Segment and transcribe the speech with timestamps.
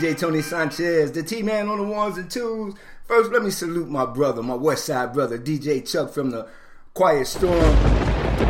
[0.00, 2.72] DJ Tony Sanchez, the T-Man on the ones and twos.
[3.04, 6.48] First, let me salute my brother, my West Side brother, DJ Chuck from the
[6.94, 7.76] Quiet Storm.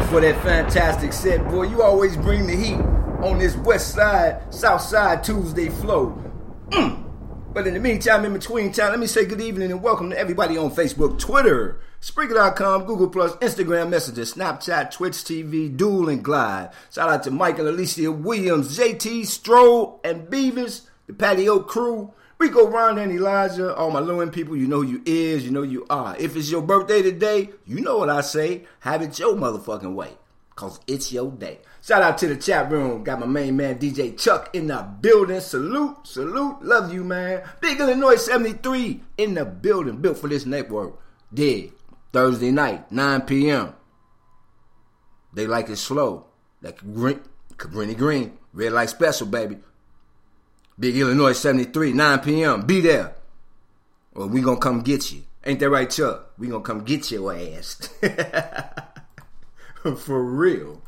[0.06, 1.65] For that fantastic set, boy.
[1.65, 2.78] You always bring the heat
[3.27, 6.22] on this West Side, South Side Tuesday Flow.
[6.69, 7.03] Mm.
[7.53, 10.16] But in the meantime, in between time, let me say good evening and welcome to
[10.16, 16.71] everybody on Facebook, Twitter, Spreaker.com, Google Plus, Instagram Messages, Snapchat, Twitch TV, Duel and Glide.
[16.93, 22.12] Shout out to and Alicia Williams, JT, Stroll, and Beavis, the Patio crew.
[22.38, 25.62] Rico, Ron, and Elijah, all my Lewin people, you know who you is, you know
[25.62, 26.16] you are.
[26.16, 28.65] If it's your birthday today, you know what I say.
[28.81, 30.12] Have it your motherfucking way.
[30.54, 31.59] Cause it's your day.
[31.82, 33.03] Shout out to the chat room.
[33.03, 35.41] Got my main man DJ Chuck in the building.
[35.41, 37.42] Salute, salute, love you, man.
[37.60, 40.98] Big Illinois 73 in the building, built for this network.
[41.34, 41.72] Dig.
[42.12, 43.74] Thursday night, 9 p.m.
[45.34, 46.27] They like it slow.
[46.62, 48.39] Like Cabrini Green.
[48.53, 49.59] Red light special, baby.
[50.80, 52.62] Big Illinois 73, 9 p.m.
[52.62, 53.12] Be there.
[54.15, 55.22] Or we gonna come get you.
[55.44, 56.32] Ain't that right, Chuck?
[56.38, 57.91] We gonna come get your ass.
[59.98, 60.82] For real.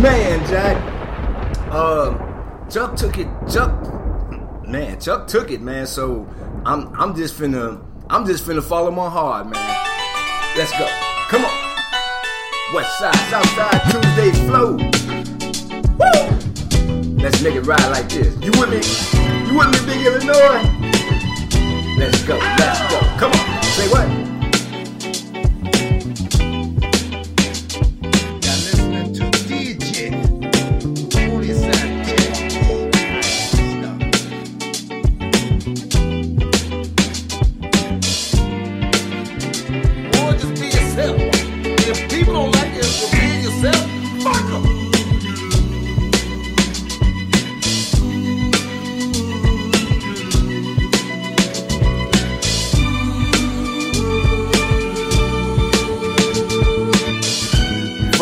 [0.00, 1.70] Man, Jack.
[1.70, 2.18] Um,
[2.70, 3.28] Chuck took it.
[3.50, 3.70] Chuck,
[4.66, 5.86] man, Chuck took it, man.
[5.86, 6.26] So
[6.64, 10.56] I'm, I'm just finna, I'm just finna follow my heart, man.
[10.56, 10.86] Let's go.
[11.28, 12.74] Come on.
[12.74, 14.76] West side, south side, Tuesday flow.
[15.98, 16.35] Woo!
[17.26, 18.36] Let's make it ride like this.
[18.40, 18.78] You with me?
[19.50, 20.62] You with me, Big Illinois?
[21.98, 23.00] Let's go, let's go.
[23.18, 24.35] Come on, say what?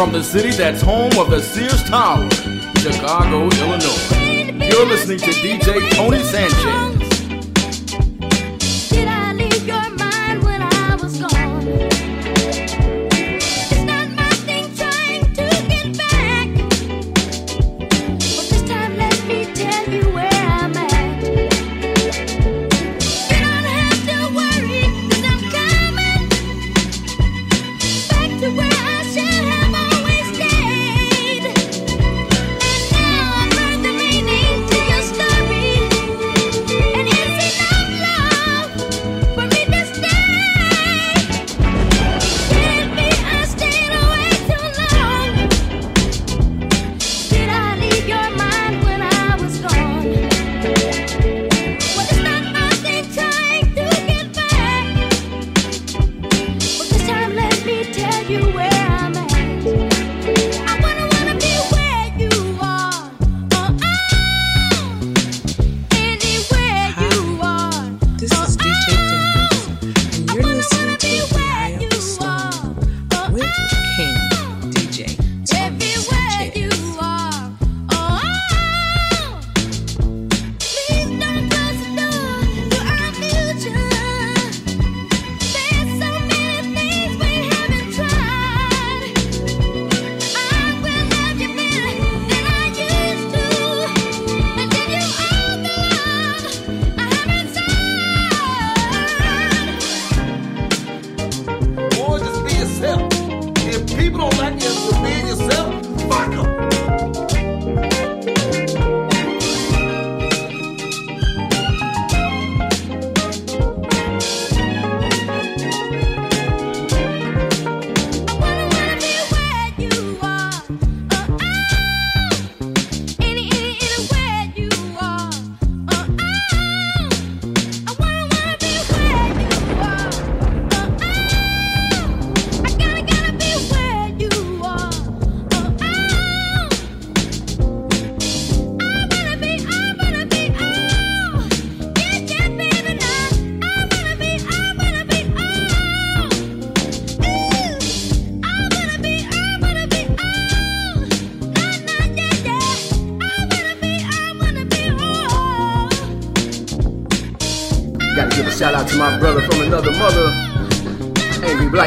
[0.05, 2.29] from the city that's home of the Sears Tower,
[2.77, 4.67] Chicago, Illinois.
[4.67, 6.94] You're listening to DJ Tony Sanchez.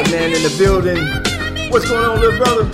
[0.04, 0.96] Man in the building.
[1.70, 2.64] What's going on, little brother?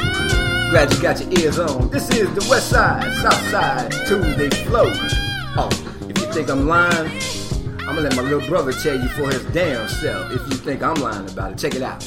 [0.71, 1.89] Glad you got your ears on.
[1.89, 4.93] This is the West Side, South Side Tuesday Flow.
[5.57, 5.69] Oh,
[6.03, 7.11] if you think I'm lying,
[7.81, 10.83] I'm gonna let my little brother tell you for his damn self if you think
[10.83, 11.59] I'm lying about it.
[11.59, 12.03] Check it out.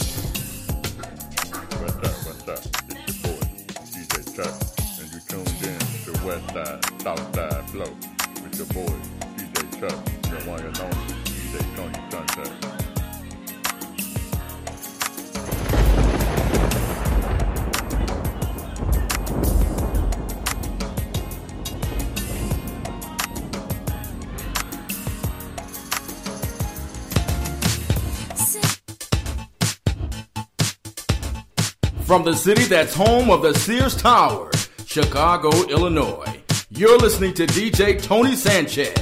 [32.08, 34.50] From the city that's home of the Sears Tower,
[34.86, 38.96] Chicago, Illinois, you're listening to DJ Tony Sanchez.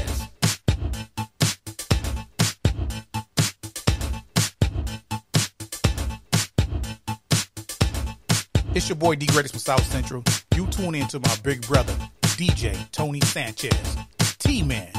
[8.74, 10.24] It's your boy D Greatest from South Central.
[10.56, 11.94] You tune in to my big brother,
[12.24, 13.98] DJ Tony Sanchez.
[14.40, 14.92] T Man,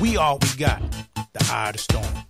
[0.00, 0.82] we all we got,
[1.14, 2.29] the eye of the storm.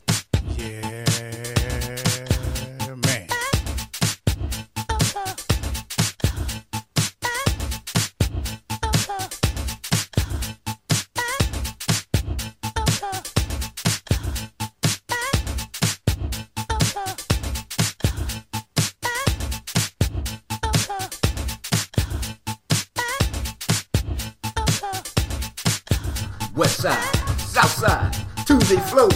[28.71, 29.09] Tuesday flow.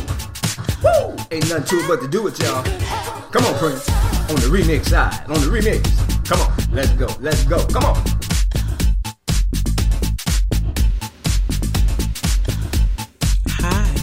[0.82, 1.16] Woo!
[1.30, 2.64] Ain't nothing to it but to do it, y'all.
[3.30, 3.88] Come on, Prince.
[4.28, 5.80] On the remix side, on the remix.
[6.28, 7.64] Come on, let's go, let's go.
[7.66, 7.94] Come on.
[13.60, 13.94] Hi,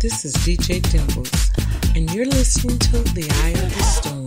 [0.00, 1.50] this is DJ Dimples,
[1.96, 4.24] and you're listening to The Eye of the Storm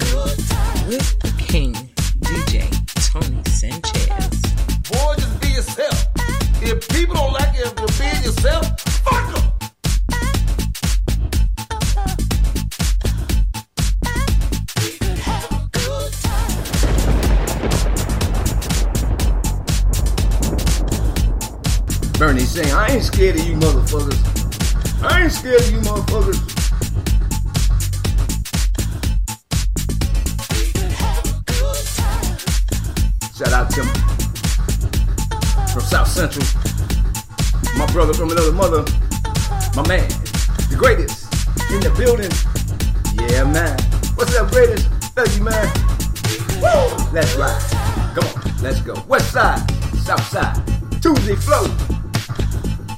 [0.89, 1.73] with the King,
[2.19, 2.67] DJ
[3.09, 4.41] Tony Sanchez.
[4.91, 6.07] Boy, just be yourself.
[6.61, 8.82] If people don't like you for being yourself,
[22.53, 25.01] saying, I ain't scared of you motherfuckers.
[25.01, 26.37] I ain't scared of you motherfuckers.
[33.35, 33.95] Shout out to him
[35.73, 36.45] from South Central.
[37.75, 38.85] My brother from another mother.
[39.75, 40.07] My man,
[40.69, 41.33] the greatest
[41.73, 42.29] in the building.
[43.31, 43.79] Yeah, man.
[44.13, 44.91] What's up, greatest?
[45.17, 45.73] Love you, man.
[46.61, 47.11] Woo!
[47.11, 47.59] Let's ride.
[48.13, 48.93] Come on, let's go.
[49.07, 49.67] West side,
[50.05, 50.61] south side,
[51.01, 51.92] Tuesday flow.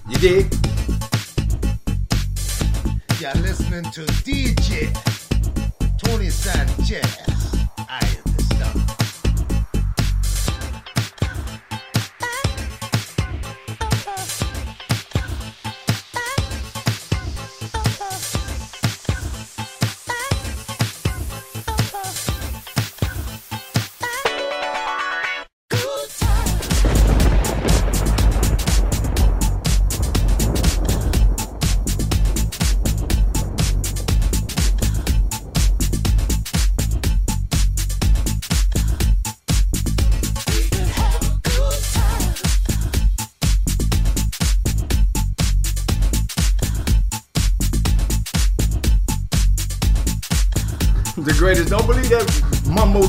[0.07, 0.53] You dig?
[3.19, 4.93] You're listening to DJ
[5.97, 7.24] Tony Sanchez.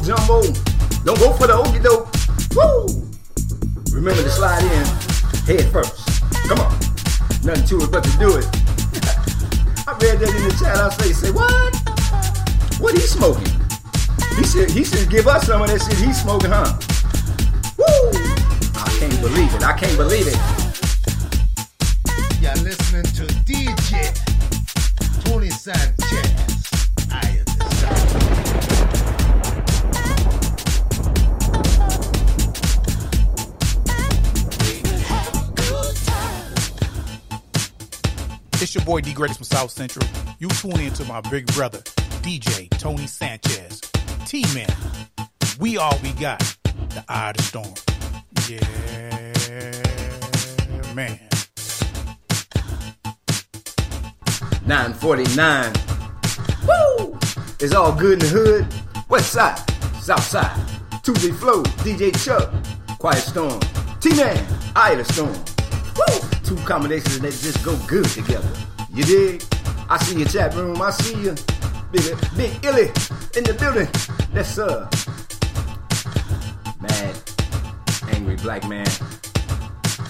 [0.07, 0.41] Jumbo.
[1.05, 2.07] Don't go for the okey doke.
[2.55, 2.87] Woo!
[3.91, 4.87] Remember to slide in
[5.51, 6.23] head first.
[6.47, 6.71] Come on.
[7.43, 8.47] Nothing to it but to do it.
[9.89, 10.79] I read that in the chat.
[10.79, 11.75] I say, say what?
[12.81, 13.51] What he smoking?
[14.37, 16.79] He said he should give us some of that shit he's smoking, huh?
[17.77, 18.11] Woo!
[18.79, 19.63] I can't believe it.
[19.65, 20.56] I can't believe it.
[38.87, 40.07] Boy D Greatest from South Central.
[40.39, 41.81] You tune in to my big brother,
[42.23, 43.81] DJ Tony Sanchez.
[44.27, 44.69] T Man,
[45.59, 46.39] we all we got.
[46.91, 47.75] The eye of the storm.
[48.49, 48.61] Yeah,
[50.95, 51.19] man.
[54.65, 55.73] 949.
[56.67, 57.19] Woo!
[57.59, 58.67] It's all good in the hood.
[59.09, 59.59] West side,
[60.01, 60.57] south side.
[61.03, 62.53] Tuesday flow, DJ Chuck,
[62.99, 63.61] Quiet Storm,
[64.01, 65.33] T-Man, Eye of the Storm.
[65.97, 66.21] Woo!
[66.45, 68.49] Two combinations that just go good together.
[68.97, 69.43] You dig?
[69.91, 70.81] I see your chat room.
[70.81, 71.35] I see you.
[71.93, 72.03] Big,
[72.35, 72.87] big Illy
[73.37, 73.87] in the building.
[74.33, 74.89] That's uh
[76.81, 77.15] mad,
[78.15, 78.87] angry black man.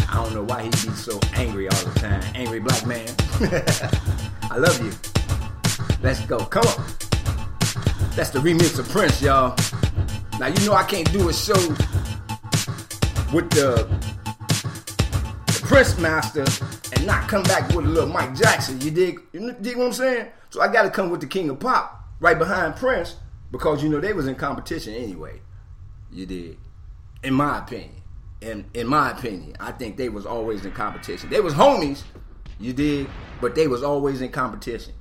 [0.09, 2.23] I don't know why he be so angry all the time.
[2.37, 3.09] Angry black man.
[4.53, 4.93] I love you.
[6.01, 6.39] Let's go.
[6.39, 6.85] Come on.
[8.15, 9.57] That's the remix of Prince, y'all.
[10.39, 11.59] Now you know I can't do a show
[13.35, 13.89] with the,
[15.47, 16.45] the Prince Master
[16.97, 18.81] and not come back with a little Mike Jackson.
[18.81, 19.21] You dig?
[19.33, 20.29] You dig what I'm saying?
[20.51, 23.17] So I got to come with the King of Pop right behind Prince
[23.51, 25.41] because you know they was in competition anyway.
[26.11, 26.59] You dig?
[27.23, 28.03] In my opinion.
[28.41, 31.31] In in my opinion, I think they was always in competition.
[31.31, 32.03] They was homies,
[32.61, 33.09] you dig,
[33.41, 34.93] but they was always in competition.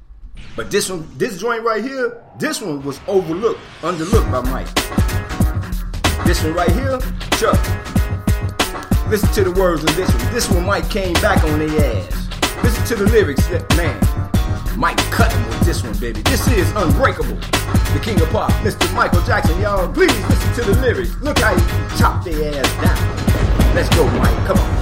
[0.56, 6.26] But this one, this joint right here, this one was overlooked, underlooked by Mike.
[6.26, 7.00] This one right here,
[7.32, 7.95] Chuck.
[9.08, 10.34] Listen to the words of this one.
[10.34, 12.64] This one Mike came back on their ass.
[12.64, 13.96] Listen to the lyrics, that man.
[14.78, 16.22] Mike cut him with this one, baby.
[16.24, 17.36] This is Unbreakable.
[17.94, 18.92] The King of Pop, Mr.
[18.96, 19.88] Michael Jackson, y'all.
[19.94, 21.16] Please listen to the lyrics.
[21.22, 21.62] Look how he
[22.00, 23.76] chopped their ass down.
[23.76, 24.48] Let's go, Mike.
[24.48, 24.76] Come on.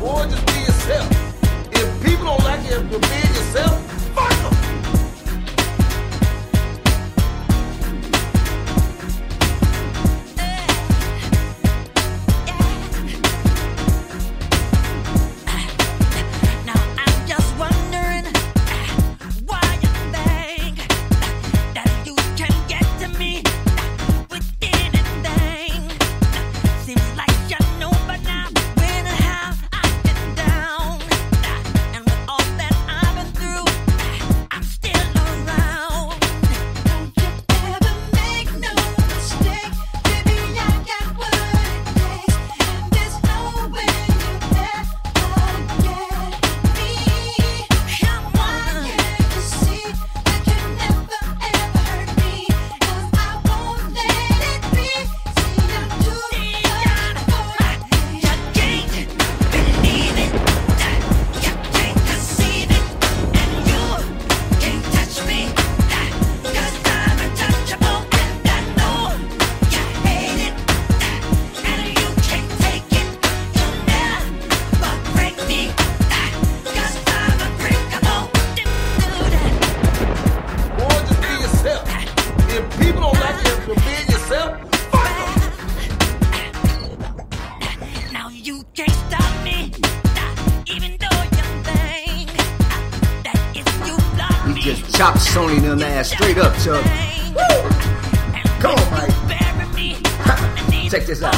[0.00, 1.08] Boy, just be yourself.
[1.72, 3.87] If people don't like you for being yourself,
[95.48, 96.84] Sony them ass straight up, Chuck.
[97.32, 97.40] Woo!
[98.60, 99.08] Come on, Mike.
[100.90, 101.34] Check this out.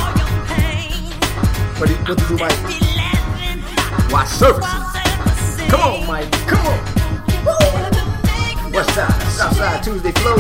[1.78, 2.58] What do you, what do you do, Mike?
[4.10, 4.68] Why services?
[5.70, 6.28] Come on, Mike.
[6.48, 6.80] Come on.
[7.46, 7.54] Woo!
[8.72, 10.38] West side, south side, Tuesday flow.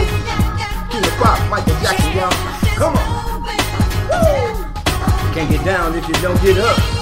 [0.90, 2.32] King of pop, Michael Jackson, y'all.
[2.74, 3.44] Come on.
[4.10, 4.66] Woo!
[5.32, 6.99] Can't get down if you don't get up.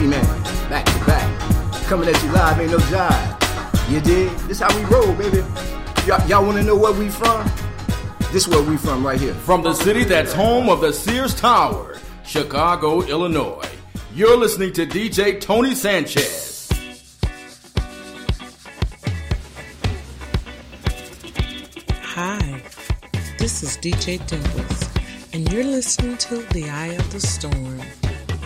[0.00, 0.24] T-Man,
[0.70, 1.40] back to back.
[1.84, 3.90] Coming at you live, ain't no jive.
[3.92, 4.30] You dig?
[4.48, 5.44] This how we roll, baby.
[6.06, 7.46] Y'all, y'all wanna know where we from?
[8.32, 9.34] This where we from right here.
[9.34, 13.68] From the city that's home of the Sears Tower, Chicago, Illinois.
[14.14, 16.70] You're listening to DJ Tony Sanchez.
[22.02, 22.62] Hi,
[23.38, 24.88] this is DJ Dimples,
[25.34, 27.82] and you're listening to The Eye of the Storm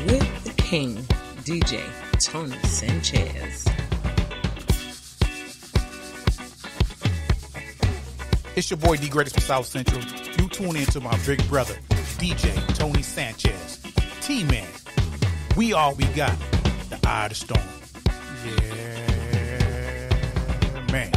[0.07, 1.07] with the King,
[1.45, 1.85] DJ
[2.21, 3.67] Tony Sanchez.
[8.57, 10.01] It's your boy D Greatest from South Central.
[10.39, 11.75] You tune in to my big brother,
[12.17, 13.83] DJ Tony Sanchez.
[14.23, 14.67] T Man.
[15.55, 16.35] We all we got.
[16.89, 17.61] The eye of the storm.
[18.47, 19.03] Yeah,
[20.93, 21.13] man.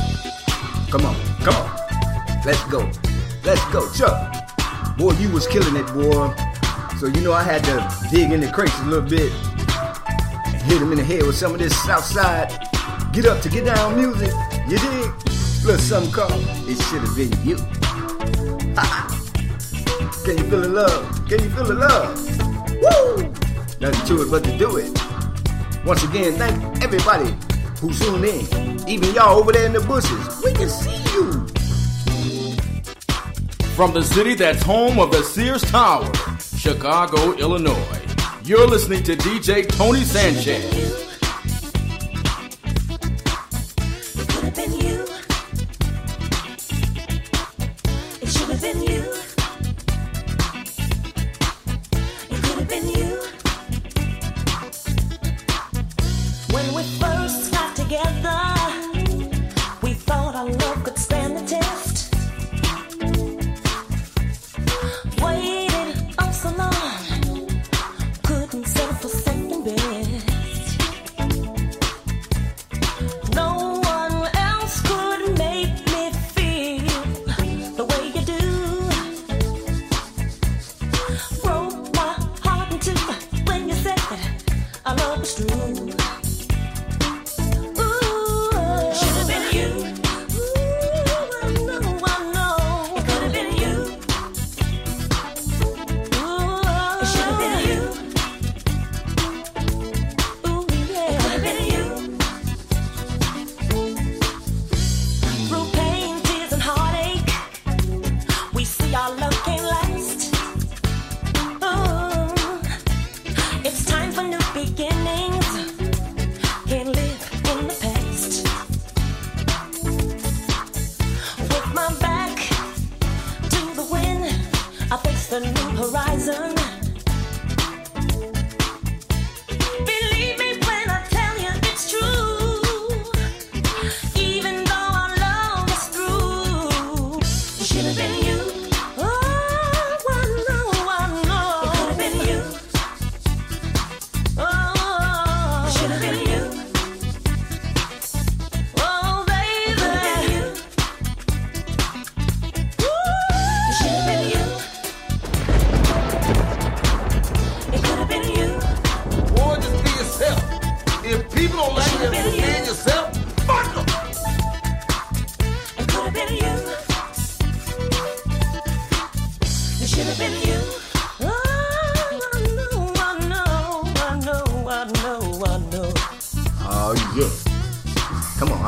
[0.92, 1.72] Come on, come on.
[2.46, 2.92] Let's go.
[3.46, 3.90] Let's go.
[3.94, 4.98] Chuck.
[4.98, 6.36] Boy, you was killing it, boy.
[7.00, 9.57] So you know I had to dig in the crates a little bit and
[10.68, 12.52] hit him in the head with some of this Southside
[13.14, 14.32] get up to get down music.
[14.68, 15.12] You dig?
[15.66, 17.56] Look, something called It Should Have Been You.
[20.24, 21.28] Can you feel the love?
[21.28, 22.14] Can you feel the love?
[22.84, 23.24] Woo!
[23.80, 24.92] Nothing to it but to do it.
[25.86, 27.34] Once again, thank everybody
[27.80, 28.88] who tuned in.
[28.88, 30.42] Even y'all over there in the bushes.
[30.44, 31.48] We can see you.
[33.76, 36.12] From the city that's home of the Sears Tower,
[36.58, 38.07] Chicago, Illinois.
[38.48, 41.17] You're listening to DJ Tony Sanchez.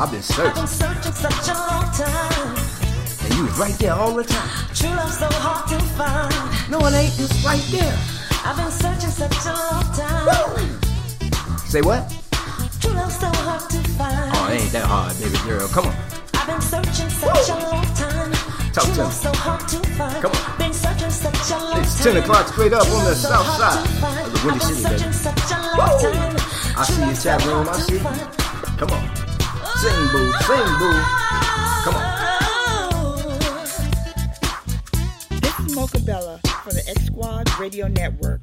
[0.00, 0.54] I've been I've searching.
[0.54, 2.56] been searching such a long time.
[3.22, 4.48] And you was right there all the time.
[4.74, 6.70] True love so hard to find.
[6.70, 7.20] No, it ain't.
[7.20, 7.92] It's right there.
[8.42, 10.80] I've been searching such a long time.
[11.68, 12.08] Say what?
[12.80, 14.32] True love so hard to find.
[14.32, 15.68] Oh, it ain't that hard, baby girl.
[15.68, 15.96] Come on.
[16.32, 18.32] I've been searching such a long time.
[18.72, 19.10] Talk True to me.
[19.12, 20.22] so hard to find.
[20.24, 20.58] Come on.
[20.58, 23.48] Been searching such a long It's 10 o'clock straight up True on the so south
[23.60, 25.12] side of the Windy I've been City, baby.
[25.12, 26.08] searching such a long Woo!
[26.08, 26.36] time.
[26.80, 27.68] I see your chat room.
[27.68, 28.78] I see you.
[28.80, 29.29] Come on.
[29.80, 30.30] Sing, boo.
[30.42, 30.92] Sing, boo.
[31.84, 32.04] Come on.
[35.40, 38.42] This is Mocha Bella for the X Squad Radio Network,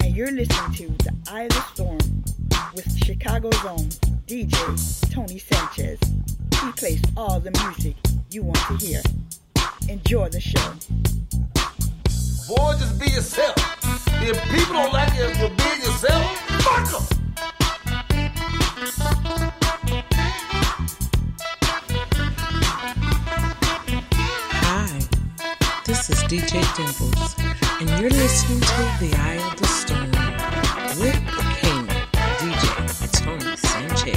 [0.00, 2.24] and you're listening to The Eye of the Storm
[2.74, 3.90] with Chicago's own
[4.26, 6.00] DJ Tony Sanchez.
[6.64, 7.94] He plays all the music
[8.32, 9.02] you want to hear.
[9.88, 10.72] Enjoy the show.
[12.48, 13.54] Boy, just be yourself.
[14.20, 17.21] If people don't like you for being yourself, fuck them.
[26.32, 27.36] DJ Dimples,
[27.78, 30.10] and you're listening to The Eye of the Storm
[30.98, 31.86] with the king,
[32.40, 32.64] DJ
[33.20, 34.16] Tony Sanchez.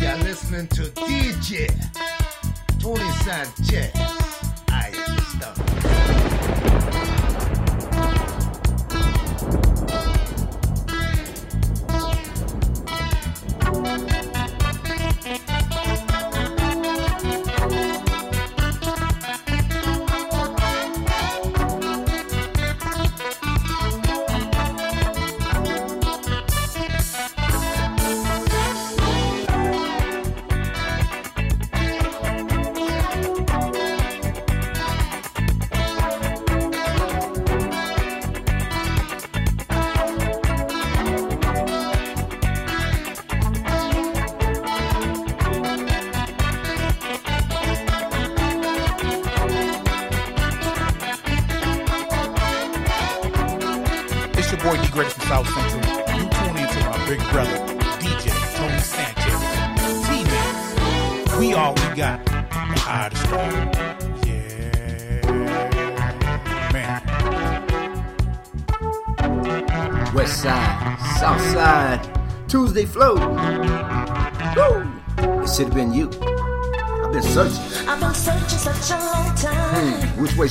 [0.00, 1.68] You're listening to DJ
[2.80, 4.27] Tony Sanchez.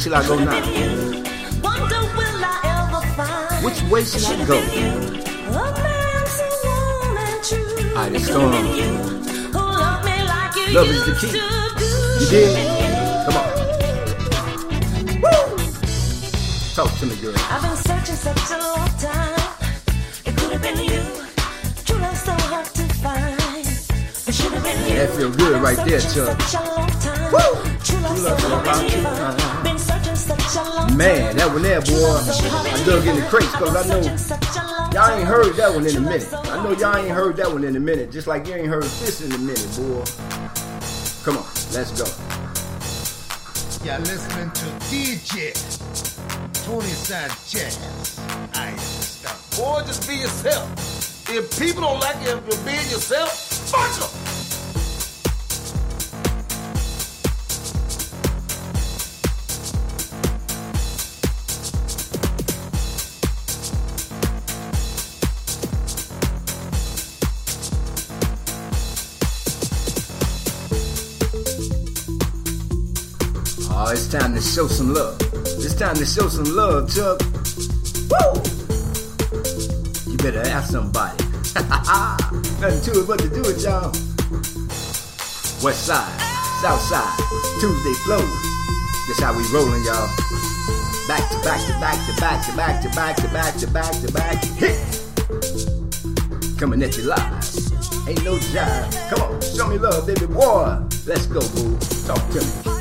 [0.07, 0.53] Should I go now?
[1.61, 4.57] Wonder will I ever find Which way should I go?
[4.57, 4.61] a
[5.83, 7.67] man so warm and true.
[7.75, 8.53] The It storm.
[8.53, 8.87] you
[9.51, 11.31] who loved me like you Love is the key.
[12.23, 12.55] You did?
[13.25, 13.47] Come on.
[15.23, 15.41] Woo!
[16.73, 17.33] Talk to me, girl.
[17.51, 19.41] I've been searching such a long time.
[20.25, 21.03] It could have been you.
[21.83, 23.35] True love so hard to find.
[24.27, 24.95] It should have been you.
[24.95, 26.39] That feel good right there, Chuck.
[26.41, 27.31] Such a long time.
[27.33, 27.39] Woo!
[27.83, 29.66] True love so hard to find.
[30.47, 31.93] Man, that one there, boy.
[31.93, 33.99] I dug in the crates because I know
[34.93, 36.33] y'all ain't heard that one in a minute.
[36.33, 38.83] I know y'all ain't heard that one in a minute, just like you ain't heard
[38.83, 40.05] this in a minute, boy.
[41.25, 42.07] Come on, let's go.
[43.83, 45.53] You're listening to DJ
[46.65, 48.17] Tony Sanchez.
[48.53, 49.37] I stop.
[49.57, 51.29] Boy, just be yourself.
[51.29, 53.31] If people don't like it if you for being yourself,
[53.69, 54.16] fuck them.
[73.87, 75.15] Oh, it's time to show some love.
[75.63, 77.21] It's time to show some love, Chuck.
[78.11, 78.35] Woo!
[80.11, 81.23] You better ask somebody.
[82.59, 83.95] Nothing to it but to do it, y'all.
[85.63, 86.19] West side,
[86.59, 87.15] south side,
[87.61, 88.19] Tuesday flow.
[89.07, 90.11] This how we rolling, y'all.
[91.07, 93.93] Back to back to back to back to back to back to back to back
[94.01, 94.43] to back.
[94.59, 94.75] Hit!
[96.59, 97.31] Coming at you live.
[98.05, 99.09] Ain't no jive.
[99.09, 100.77] Come on, show me love, baby boy.
[101.05, 101.77] Let's go, boo.
[102.05, 102.76] Talk to me.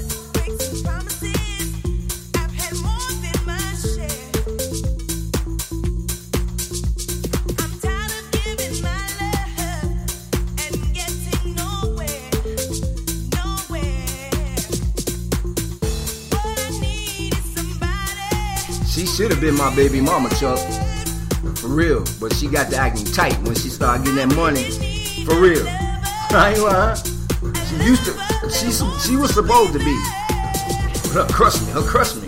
[19.27, 20.57] Should have been my baby mama, Chuck.
[21.57, 22.05] For real.
[22.21, 24.71] But she got to acting tight when she started getting that money.
[25.25, 25.67] For real.
[26.31, 26.97] I ain't lying.
[27.67, 28.13] She used to.
[28.49, 30.01] She she was supposed to be.
[31.03, 31.73] But her crush me.
[31.73, 32.26] Her crush me.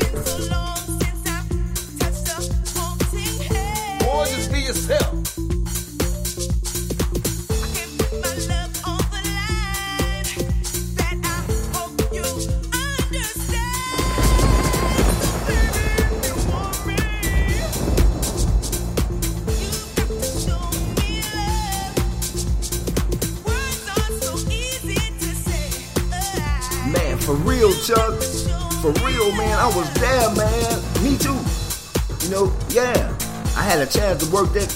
[34.21, 34.69] To work that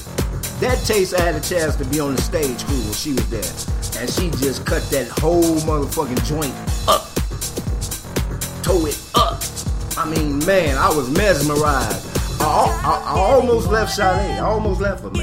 [0.60, 1.14] that taste.
[1.14, 4.10] I had a chance to be on the stage crew when she was there, and
[4.10, 6.54] she just cut that whole motherfucking joint
[6.88, 7.08] up,
[8.62, 9.42] toe it up.
[9.96, 12.08] I mean, man, I was mesmerized.
[12.40, 12.44] I,
[12.84, 14.38] I, I almost left Sade.
[14.38, 15.21] I almost left her, man.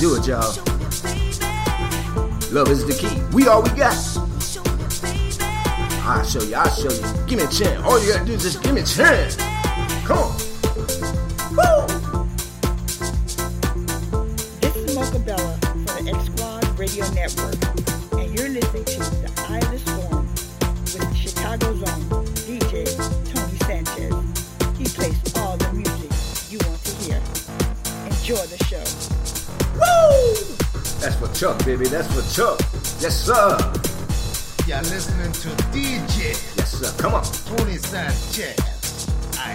[0.00, 0.54] Do it, y'all.
[2.52, 3.20] Love is the key.
[3.34, 3.96] We all we got.
[6.06, 6.54] I'll show you.
[6.54, 7.26] I'll show you.
[7.26, 7.84] Give me a chance.
[7.84, 9.47] All you gotta do is just give me a chance.
[31.78, 31.90] Baby.
[31.90, 32.60] That's for Chuck.
[33.00, 33.56] Yes, sir.
[34.66, 36.92] You're listening to DJ Yes, sir.
[36.98, 37.24] Come on.
[37.24, 39.08] Tony Sanchez.
[39.38, 39.54] I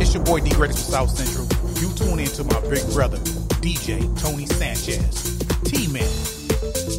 [0.00, 1.46] It's your boy D Greatest from South Central.
[1.80, 3.18] You tune in to my big brother,
[3.60, 5.38] DJ Tony Sanchez.
[5.64, 6.08] T Man.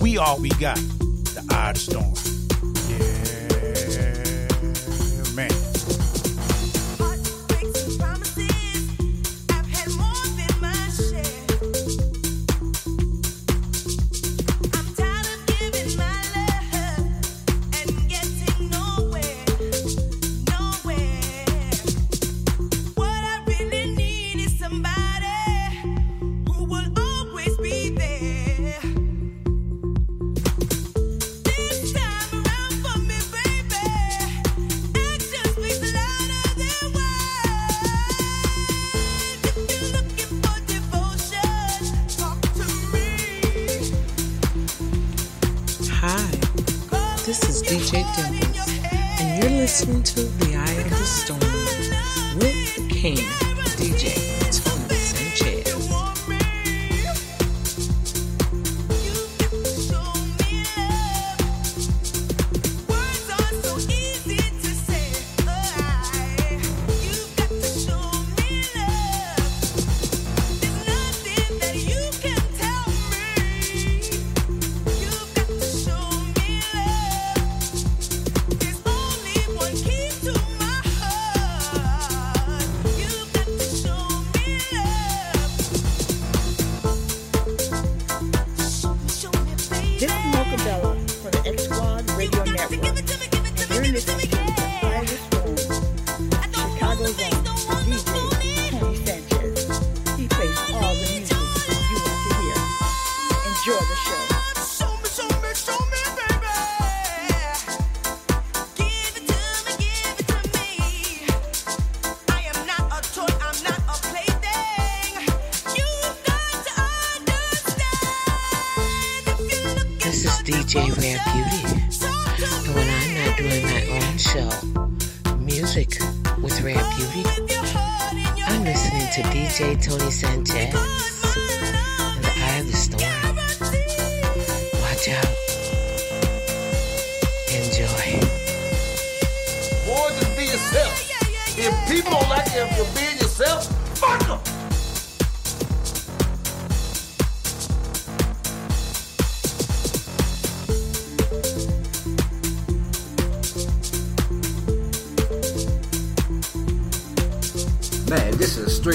[0.02, 0.78] We all we got.
[0.78, 2.33] The Eye of the Storm.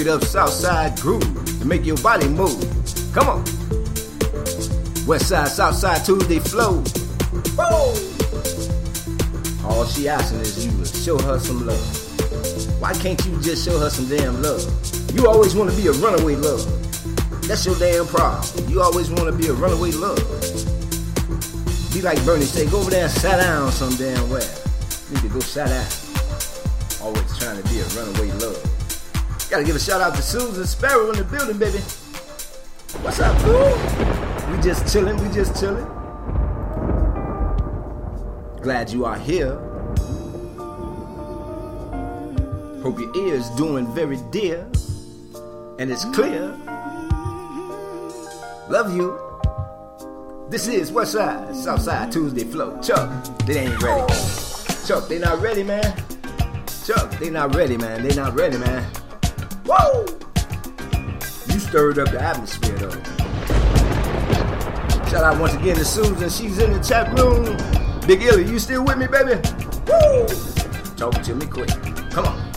[0.09, 2.65] Straight up Southside groove to make your body move.
[3.13, 3.45] Come on.
[5.07, 6.83] West side, south side Tuesday flow.
[7.57, 7.95] Whoa!
[9.67, 12.81] All she asking is you to show her some love.
[12.81, 14.63] Why can't you just show her some damn love?
[15.15, 16.65] You always want to be a runaway love.
[17.47, 18.69] That's your damn problem.
[18.69, 20.19] You always want to be a runaway love.
[21.93, 24.41] Be like Bernie say, go over there and sit down some damn where.
[25.11, 25.87] Need to go sit down.
[27.03, 28.68] Always trying to be a runaway love.
[29.51, 31.79] Gotta give a shout out to Susan Sparrow in the building, baby.
[33.01, 34.53] What's up, boo?
[34.53, 35.87] We just chilling, we just chilling.
[38.61, 39.55] Glad you are here.
[42.83, 44.67] Hope your ears doing very dear.
[45.79, 46.55] And it's clear.
[48.69, 49.19] Love you.
[50.51, 52.79] This is Westside, Southside Tuesday Flow.
[52.83, 53.11] Chuck,
[53.47, 54.13] they ain't ready.
[54.87, 55.95] Chuck, they not ready, man.
[56.85, 58.07] Chuck, they not ready, man.
[58.07, 58.85] They not ready, man.
[61.79, 61.93] Whoa!
[61.93, 62.91] Stirred up the atmosphere, though.
[65.09, 66.29] Shout out once again to Susan.
[66.29, 67.57] She's in the chat room.
[68.05, 69.37] Big Illy, you still with me, baby?
[69.87, 70.27] Woo!
[70.97, 71.69] Talk to me quick.
[72.11, 72.53] Come on.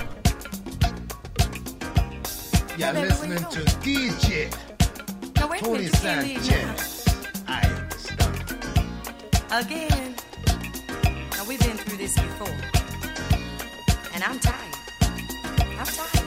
[2.80, 4.50] You're listening to DJ
[5.40, 6.76] No, wait a Tony minute, you can't leave now.
[6.76, 7.44] Sanchez.
[7.48, 8.56] I understand.
[9.52, 10.16] Again.
[11.38, 12.56] Now, we've been through this before.
[14.16, 14.76] And I'm tired.
[15.78, 16.21] I'm tired.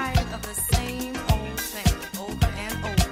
[0.00, 3.10] Sick tired of the same old thing over and over.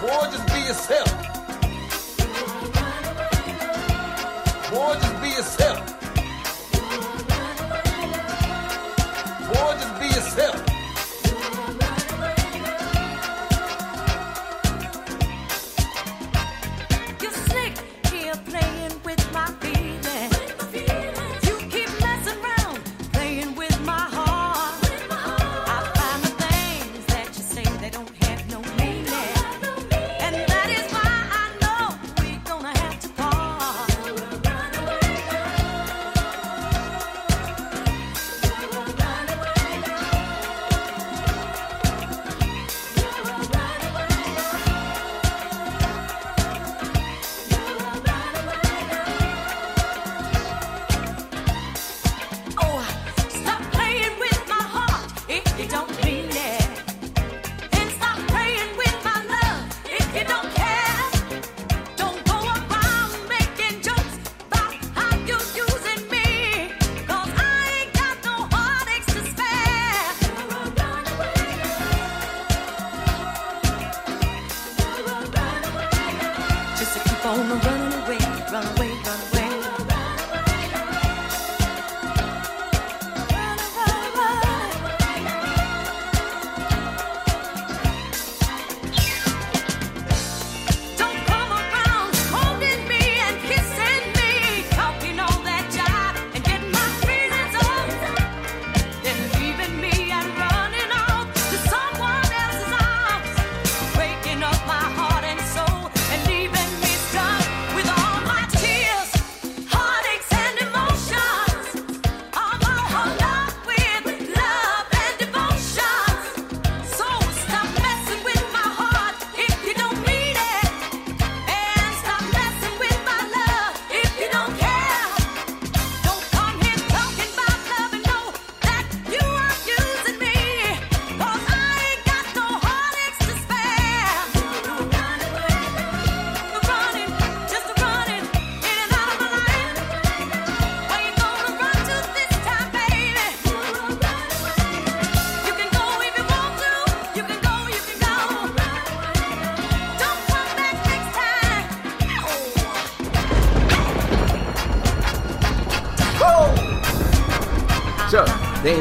[0.00, 1.09] Boy, just be yourself.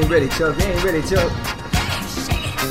[0.10, 0.60] ready, Chuck.
[0.64, 1.32] Ain't ready, Chuck.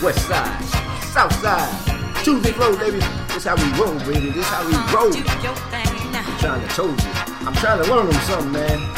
[0.02, 0.64] West side,
[1.12, 2.24] south side.
[2.24, 2.98] Tuesday flow, baby.
[3.28, 4.30] This how we roll, baby.
[4.30, 5.14] This how we roll.
[5.14, 7.10] I'm trying to told you.
[7.46, 8.96] I'm trying to learn them something, man.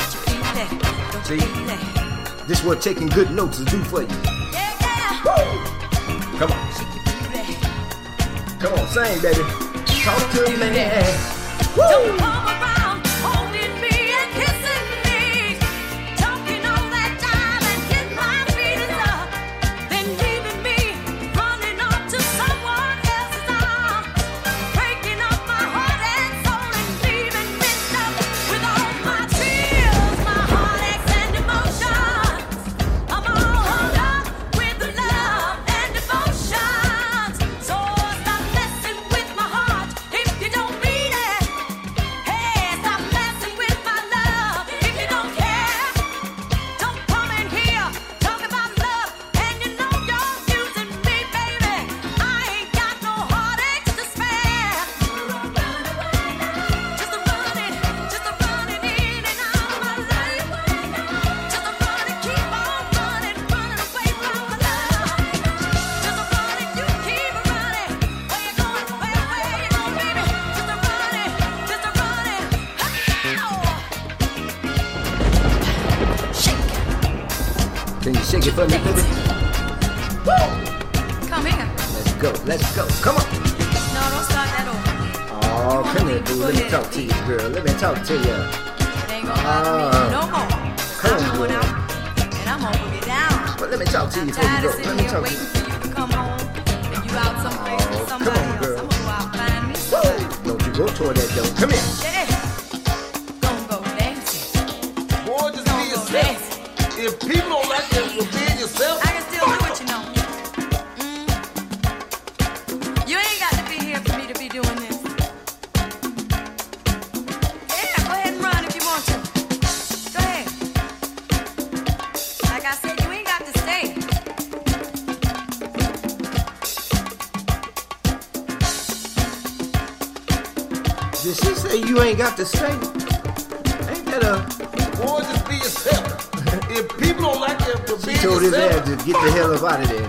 [1.25, 1.37] See?
[2.47, 4.09] This what taking good notes is do for you.
[4.09, 5.41] Woo!
[6.39, 6.71] Come on.
[8.59, 9.43] Come on, sing, baby.
[10.03, 12.21] Talk to me.
[12.25, 12.30] Woo!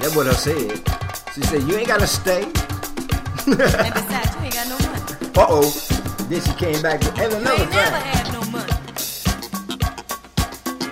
[0.02, 0.72] That's what I said.
[1.36, 2.42] She said, You ain't got to stay.
[2.42, 2.54] and
[3.56, 5.02] besides, you ain't got no money.
[5.38, 5.70] Uh oh.
[6.28, 8.72] Then she came back with, and another ain't never had no money.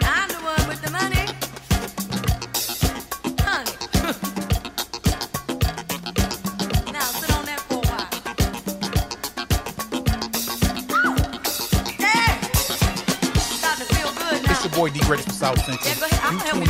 [0.05, 1.25] I'm the one with the money.
[3.41, 3.73] Honey.
[6.93, 8.09] now sit on that for a while.
[11.97, 12.37] Hey.
[14.51, 14.99] It's your boy D.
[14.99, 16.09] Greatest from South Central.
[16.09, 16.68] Yeah,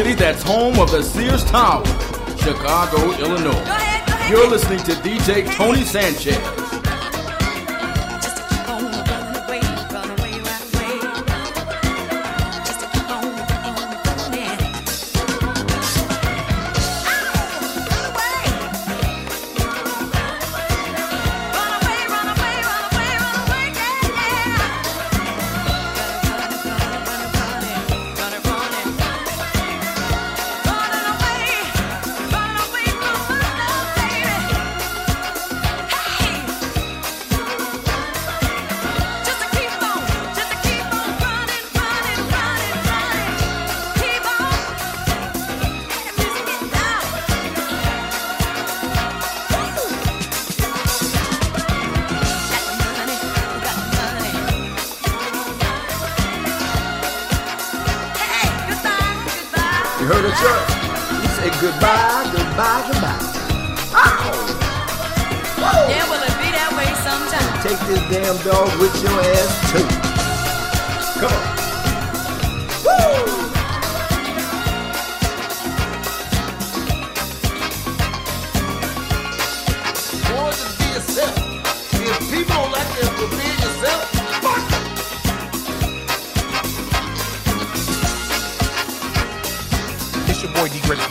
[0.00, 1.84] city that's home of the Sears Tower,
[2.38, 3.52] Chicago, Illinois.
[3.52, 4.30] Go ahead, go ahead.
[4.30, 6.59] You're listening to DJ Tony Sanchez.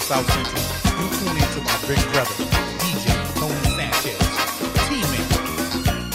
[0.10, 0.64] South Central.
[0.98, 2.34] You tune into my big brother,
[2.82, 4.18] DJ Tony Sanchez.
[4.90, 5.26] T-Man,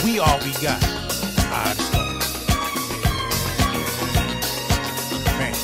[0.04, 0.80] we all we got.
[0.80, 2.18] The storm.
[5.38, 5.54] Man.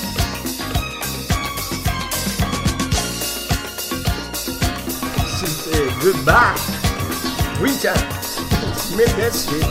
[5.26, 6.55] She said goodbye.
[7.59, 8.26] Three times.
[8.78, 9.66] Smith that shit.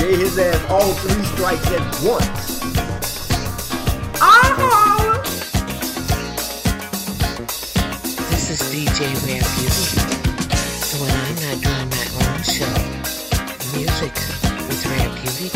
[0.00, 2.39] Gave his ass all three strikes at once.
[9.02, 9.86] Is DJ Rare Beauty.
[10.56, 12.74] So when I'm not doing my own show,
[13.76, 14.14] music
[14.68, 15.48] with Rare Beauty,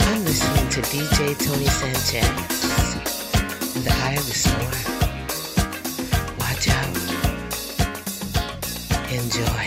[0.00, 2.54] I'm listening to DJ Tony Sanchez
[3.84, 4.72] the eye of the storm.
[6.38, 6.96] Watch out.
[9.12, 9.64] Enjoy.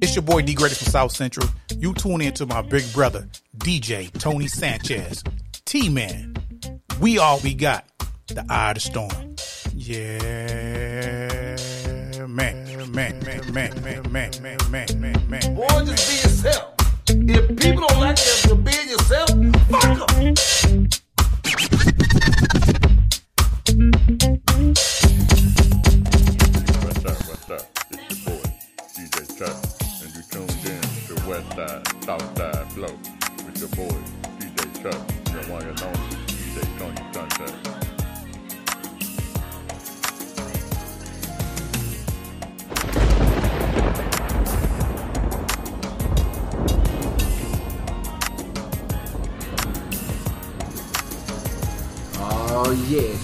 [0.00, 1.48] It's your boy D Greatest from South Central.
[1.78, 3.26] You tune in to my big brother,
[3.62, 5.22] DJ Tony Sanchez.
[5.64, 6.34] T Man,
[7.00, 7.84] we all we got.
[8.26, 9.36] The eye of the storm.
[9.72, 10.41] Yeah,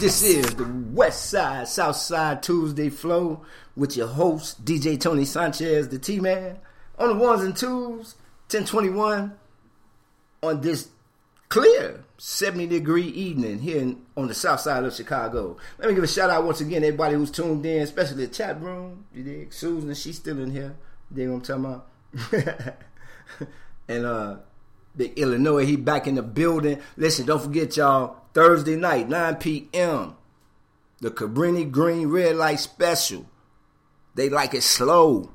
[0.08, 3.44] this is the West Side, South Side Tuesday Flow
[3.76, 6.56] with your host DJ Tony Sanchez, the T Man,
[6.98, 8.14] on the ones and twos,
[8.48, 9.34] ten twenty one,
[10.42, 10.88] on this
[11.50, 15.58] clear seventy degree evening here in, on the South Side of Chicago.
[15.78, 18.58] Let me give a shout out once again, everybody who's tuned in, especially the chat
[18.62, 19.04] room.
[19.12, 19.52] You dig?
[19.52, 20.74] Susan, she's still in here.
[21.10, 22.76] You dig what I'm talking about?
[23.88, 24.36] and uh
[24.98, 26.80] Big Illinois, he back in the building.
[26.96, 30.14] Listen, don't forget y'all, Thursday night, 9 p.m.
[31.00, 33.26] The Cabrini Green Red Light Special.
[34.14, 35.32] They like it slow.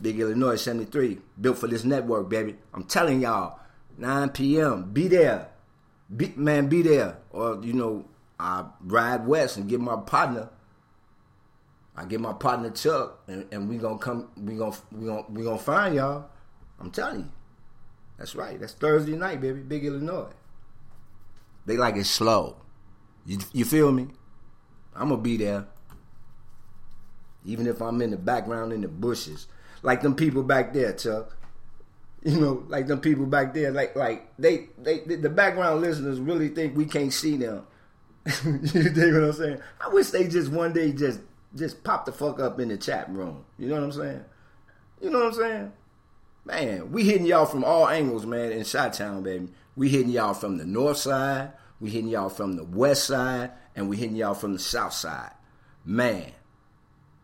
[0.00, 2.54] Big Illinois 73, built for this network, baby.
[2.72, 3.58] I'm telling y'all,
[3.98, 4.92] 9 p.m.
[4.92, 5.48] Be there.
[6.16, 7.18] Be, man, be there.
[7.32, 8.04] Or, you know,
[8.38, 10.48] I ride west and get my partner.
[11.96, 14.28] I get my partner Chuck, and, and we gonna come.
[14.36, 16.26] We gonna we gonna we gonna find y'all.
[16.78, 17.32] I'm telling you.
[18.16, 18.60] That's right.
[18.60, 19.58] That's Thursday night, baby.
[19.58, 20.30] Big Illinois.
[21.66, 22.56] They like it slow.
[23.26, 24.08] You you feel me?
[24.94, 25.66] I'm gonna be there.
[27.44, 29.46] Even if I'm in the background in the bushes.
[29.82, 31.36] Like them people back there, Chuck.
[32.24, 36.48] You know, like them people back there, like like they they the background listeners really
[36.48, 37.66] think we can't see them.
[38.44, 39.60] you dig what I'm saying?
[39.80, 41.20] I wish they just one day just
[41.56, 43.44] just pop the fuck up in the chat room.
[43.58, 44.24] You know what I'm saying?
[45.00, 45.72] You know what I'm saying?
[46.44, 49.48] Man, we hitting y'all from all angles, man, in Shot Town, baby.
[49.76, 53.88] We hitting y'all from the north side, we hitting y'all from the west side, and
[53.88, 55.32] we hitting y'all from the south side.
[55.84, 56.32] Man,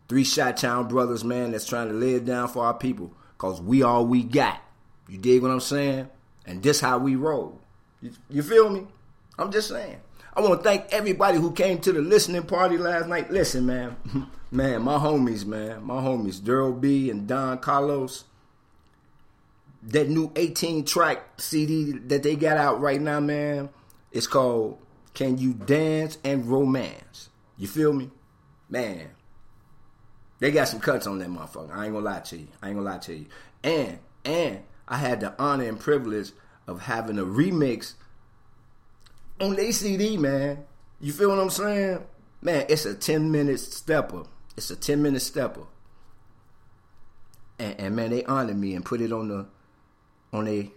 [0.09, 3.83] three Shot Town brothers, man, that's trying to it down for our people, cause we
[3.83, 4.61] all we got.
[5.09, 6.09] You dig what I'm saying?
[6.47, 7.61] And this how we roll.
[8.01, 8.87] You, you feel me?
[9.39, 10.01] I'm just saying.
[10.35, 13.31] I want to thank everybody who came to the listening party last night.
[13.31, 13.97] Listen, man,
[14.51, 18.25] man, my homies, man, my homies, Daryl B and Don Carlos
[19.85, 23.69] that new 18 track CD that they got out right now, man,
[24.13, 24.79] it's called
[25.15, 27.29] Can You Dance and Romance.
[27.57, 28.11] You feel me?
[28.69, 29.09] Man,
[30.41, 31.75] they got some cuts on that motherfucker.
[31.75, 32.49] I ain't gonna lie to you.
[32.63, 33.27] I ain't gonna lie to you.
[33.63, 36.33] And, and I had the honor and privilege
[36.67, 37.95] of having a remix
[39.41, 40.65] on their CD, man.
[41.01, 42.05] You feel what I'm saying?
[42.41, 44.25] Man, it's a 10 minute stepper.
[44.57, 45.65] It's a 10 minute stepper.
[47.59, 49.47] And, and man, they honored me and put it on the
[50.33, 50.71] on a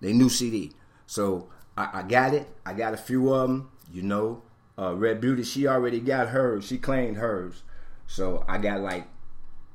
[0.00, 0.72] they new CD.
[1.06, 2.46] So I, I got it.
[2.64, 3.70] I got a few of them.
[3.92, 4.42] You know,
[4.78, 6.66] uh, Red Beauty, she already got hers.
[6.66, 7.62] She claimed hers.
[8.06, 9.06] So I got like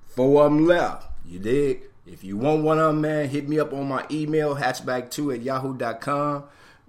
[0.07, 1.07] four of them left.
[1.25, 1.83] You dig?
[2.05, 5.41] If you want one of them, man, hit me up on my email, hatchback2 at
[5.41, 6.43] yahoo.com.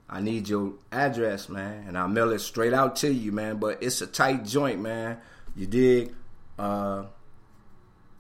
[0.08, 3.56] I need your address, man, and I'll mail it straight out to you, man.
[3.56, 5.18] But it's a tight joint, man.
[5.56, 6.14] You dig?
[6.58, 7.04] Uh,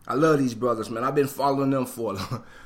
[0.06, 1.04] I love these brothers, man.
[1.04, 2.14] I've been following them for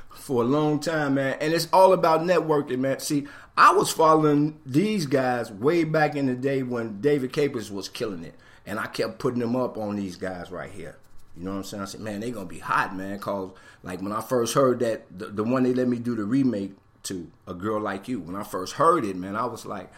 [0.09, 1.37] for a long time, man.
[1.39, 2.99] And it's all about networking, man.
[2.99, 7.89] See, I was following these guys way back in the day when David Capers was
[7.89, 8.35] killing it,
[8.65, 10.97] and I kept putting them up on these guys right here.
[11.35, 11.83] You know what I'm saying?
[11.83, 13.17] I said, man, they gonna be hot, man.
[13.19, 13.51] Cause
[13.83, 16.73] like when I first heard that the, the one they let me do the remake
[17.03, 18.19] to a girl like you.
[18.19, 19.91] When I first heard it, man, I was like,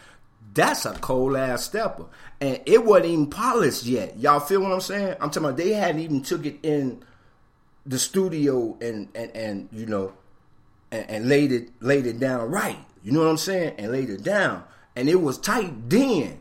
[0.53, 2.05] that's a cold ass stepper.
[2.39, 4.20] And it wasn't even polished yet.
[4.20, 5.16] Y'all feel what I'm saying?
[5.20, 7.03] I'm talking about they hadn't even took it in
[7.86, 10.13] the studio and and, and you know
[10.91, 12.77] and, and laid it laid it down right.
[13.03, 13.75] You know what I'm saying?
[13.77, 14.63] And laid it down.
[14.95, 16.39] And it was tight then.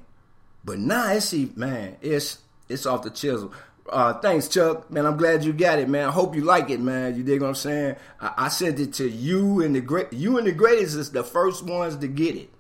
[0.65, 2.39] But now it's see, man, it's
[2.69, 3.53] it's off the chisel.
[3.91, 4.91] Uh, thanks, Chuck.
[4.91, 6.09] Man, I'm glad you got it, man.
[6.09, 7.17] I hope you like it, man.
[7.17, 7.97] You dig what I'm saying?
[8.21, 10.13] I, I sent it to you and the great.
[10.13, 12.51] You and the greatest is the first ones to get it.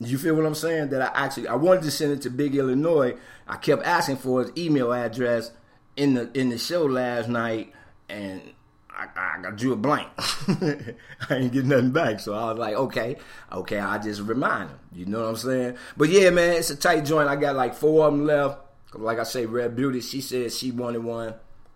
[0.00, 0.90] You feel what I'm saying?
[0.90, 3.16] That I actually I wanted to send it to Big Illinois.
[3.46, 5.50] I kept asking for his email address
[5.96, 7.72] in the in the show last night,
[8.12, 8.42] and
[8.90, 9.08] I,
[9.46, 10.08] I, drew a blank.
[10.18, 10.94] I
[11.30, 13.16] ain't get nothing back, so I was like, okay,
[13.50, 14.78] okay, I just remind him.
[14.92, 15.76] You know what I'm saying?
[15.96, 17.28] But yeah, man, it's a tight joint.
[17.28, 18.60] I got like four of them left.
[18.94, 21.34] Like I say, Red Beauty, she said she wanted one.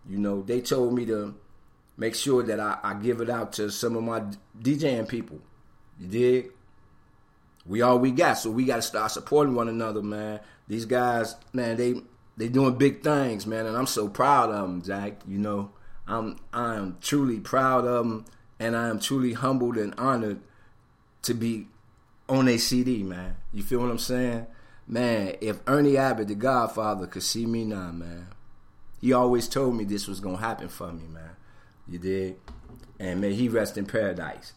[0.09, 1.35] You know, they told me to
[1.97, 4.23] make sure that I, I give it out to some of my
[4.61, 5.41] DJing people.
[5.99, 6.51] You dig?
[7.65, 10.41] We all we got, so we got to start supporting one another, man.
[10.69, 12.03] These guys, man, they
[12.37, 15.23] they doing big things, man, and I'm so proud of them, Jack.
[15.27, 15.71] You know,
[16.09, 18.25] I'm I am truly proud of them,
[18.59, 20.41] and I am truly humbled and honored
[21.23, 21.67] to be
[22.29, 23.37] on a CD, man.
[23.53, 24.47] You feel what I'm saying?
[24.87, 28.29] Man, if Ernie Abbott, the Godfather, could see me now, man,
[29.01, 31.31] he always told me this was gonna happen for me, man.
[31.89, 32.37] You did,
[32.99, 34.53] and may he rest in paradise.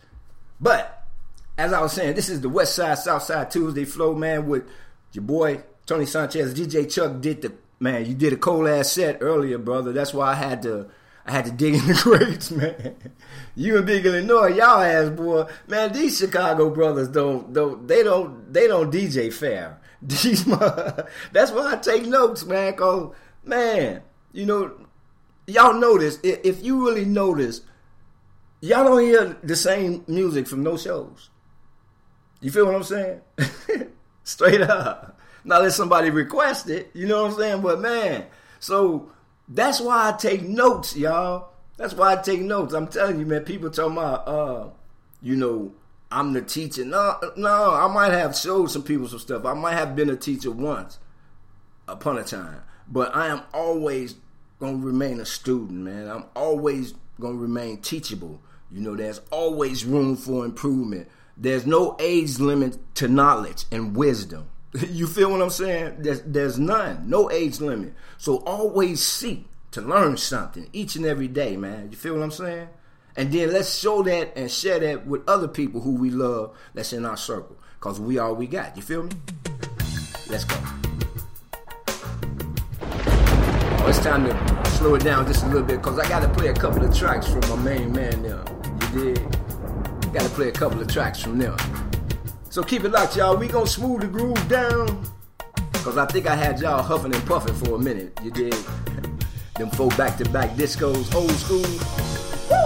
[0.61, 1.07] But
[1.57, 4.47] as I was saying, this is the West Side South Side Tuesday flow, man.
[4.47, 4.67] With
[5.13, 8.05] your boy Tony Sanchez, DJ Chuck did the man.
[8.05, 9.91] You did a cold ass set earlier, brother.
[9.91, 10.89] That's why I had to.
[11.29, 12.95] I had to dig in the crates, man.
[13.55, 15.93] You and Big Illinois, y'all ass boy, man.
[15.93, 19.79] These Chicago brothers don't, don't, they don't, they don't DJ fair.
[20.01, 22.73] These, that's why I take notes, man.
[22.75, 23.13] Cause
[23.43, 24.01] man,
[24.31, 24.71] you know,
[25.45, 27.61] y'all notice if, you really notice,
[28.61, 31.29] y'all don't hear the same music from no shows.
[32.41, 33.21] You feel what I'm saying?
[34.23, 35.19] Straight up.
[35.43, 37.61] Not let somebody request it, you know what I'm saying?
[37.61, 38.25] But man,
[38.59, 39.11] so
[39.49, 41.49] that's why I take notes, y'all.
[41.77, 42.73] That's why I take notes.
[42.73, 44.69] I'm telling you, man, people tell my, uh,
[45.21, 45.73] you know,
[46.11, 46.85] I'm the teacher.
[46.85, 49.45] No, no, I might have showed some people some stuff.
[49.45, 50.99] I might have been a teacher once
[51.87, 52.61] upon a time.
[52.87, 54.15] But I am always
[54.59, 56.09] gonna remain a student, man.
[56.09, 58.41] I'm always gonna remain teachable.
[58.71, 61.07] You know, there's always room for improvement.
[61.37, 64.49] There's no age limit to knowledge and wisdom.
[64.89, 65.97] you feel what I'm saying?
[65.99, 67.09] There's, there's none.
[67.09, 67.93] No age limit.
[68.17, 71.89] So always seek to learn something each and every day, man.
[71.91, 72.69] You feel what I'm saying?
[73.15, 76.93] And then let's show that and share that with other people who we love that's
[76.93, 77.57] in our circle.
[77.79, 78.75] Because we all we got.
[78.75, 79.11] You feel me?
[80.29, 80.55] Let's go.
[83.81, 86.29] Oh, it's time to slow it down just a little bit because I got to
[86.29, 88.43] play a couple of tracks from my main man there.
[88.93, 89.31] You did.
[90.13, 91.57] Got to play a couple of tracks from them.
[92.51, 93.37] So keep it locked, y'all.
[93.37, 95.05] We gonna smooth the groove down.
[95.73, 98.19] Cause I think I had y'all huffing and puffing for a minute.
[98.23, 98.55] You did.
[99.55, 101.61] Them four back to back discos, old school.
[102.49, 102.65] Woo!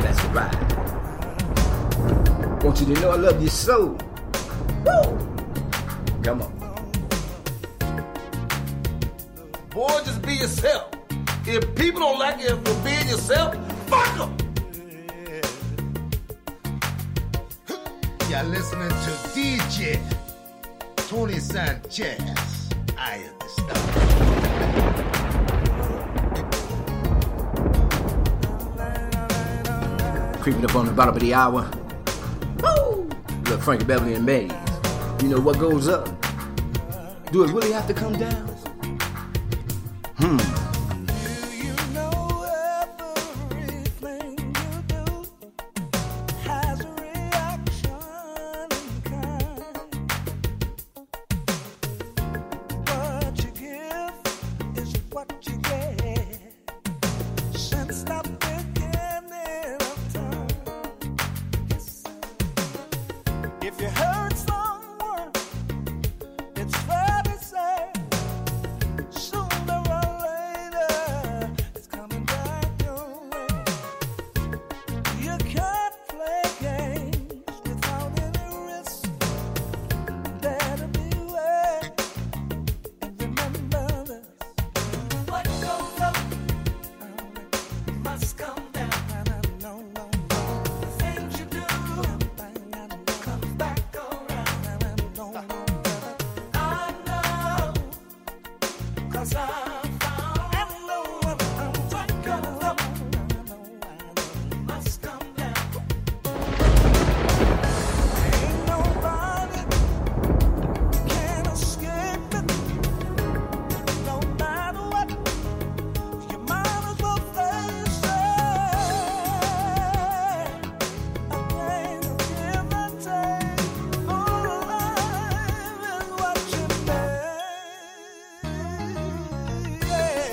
[0.00, 0.52] That's right.
[2.64, 3.96] Want you to know I love you so.
[4.84, 5.18] Woo!
[6.24, 6.52] Come on.
[9.70, 10.90] Boy, just be yourself.
[11.46, 13.54] If people don't like you for being yourself,
[13.88, 14.51] fuck them.
[18.32, 20.00] You're listening to DJ
[20.96, 22.18] Tony Sanchez.
[22.96, 23.76] I am the star.
[30.42, 31.70] Creeping up on the bottom of the hour.
[32.62, 33.10] Woo!
[33.50, 34.50] Look, Frankie Beverly and Maze.
[35.20, 36.08] You know what goes up?
[37.32, 38.48] Do it really have to come down?
[40.16, 40.61] Hmm.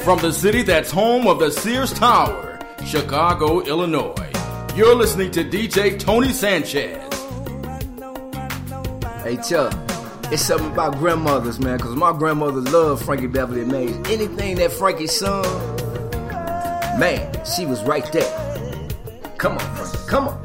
[0.10, 4.32] From the city that's home of the Sears Tower, Chicago, Illinois,
[4.76, 6.98] you're listening to DJ Tony Sanchez.
[9.22, 9.72] Hey, Chuck,
[10.32, 13.98] it's something about grandmothers, man, because my grandmother loved Frankie Beverly Maze.
[14.08, 15.44] Anything that Frankie sung,
[17.00, 19.38] man, she was right there.
[19.38, 20.39] Come on, Frankie, come on.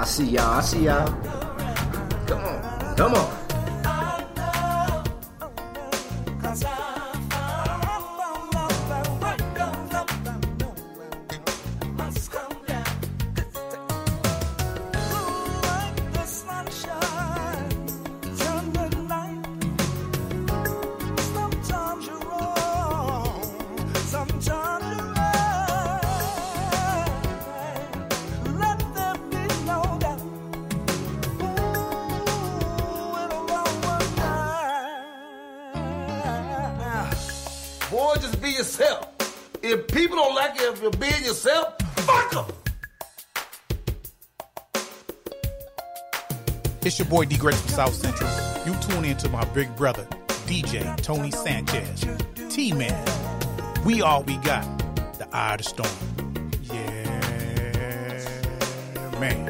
[0.00, 0.52] I see y'all.
[0.54, 1.06] I see y'all.
[2.26, 2.96] Come on.
[2.96, 3.39] Come on.
[40.80, 42.46] if you're being yourself, fuck them.
[46.82, 48.30] It's your boy D Grace from South Central.
[48.64, 50.06] You tune in to my big brother,
[50.46, 52.06] DJ Tony Sanchez,
[52.48, 53.06] T Man.
[53.84, 54.64] We all we got,
[55.18, 55.90] the eye of the storm.
[56.62, 57.10] Yeah,
[59.20, 59.49] man.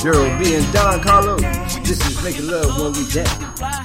[0.00, 1.40] Gerald B and Don Carlos.
[1.82, 3.77] This is making love when we dance.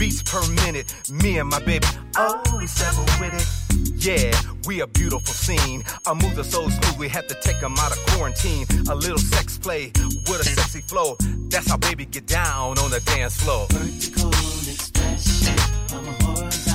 [0.00, 0.94] beats per minute.
[1.10, 1.86] Me and my baby
[2.16, 3.46] always double with it.
[4.02, 4.32] Yeah,
[4.66, 5.84] we a beautiful scene.
[6.06, 8.66] I move the so smooth, we had to take them out of quarantine.
[8.88, 9.92] A little sex play
[10.26, 11.16] with a sexy flow.
[11.50, 13.66] That's how baby get down on the dance floor.
[13.70, 14.30] Vertical
[14.72, 15.58] expression,
[15.92, 16.69] I'm a.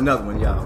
[0.00, 0.64] another one, y'all.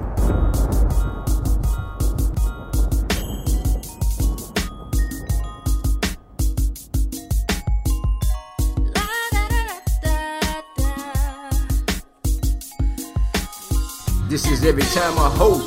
[14.29, 15.64] This is every time I hold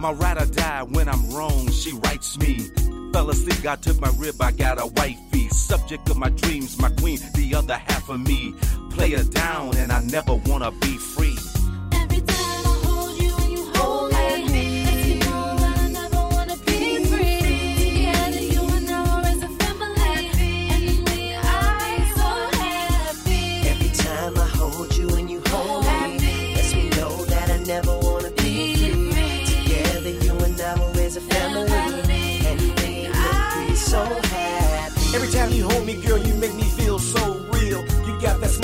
[0.00, 2.70] My ride or die when I'm wrong, she writes me.
[3.12, 5.48] Fell asleep, I took my rib, I got a wifey.
[5.48, 8.54] Subject of my dreams, my queen, the other half of me.
[8.90, 11.17] Play her down, and I never wanna be free.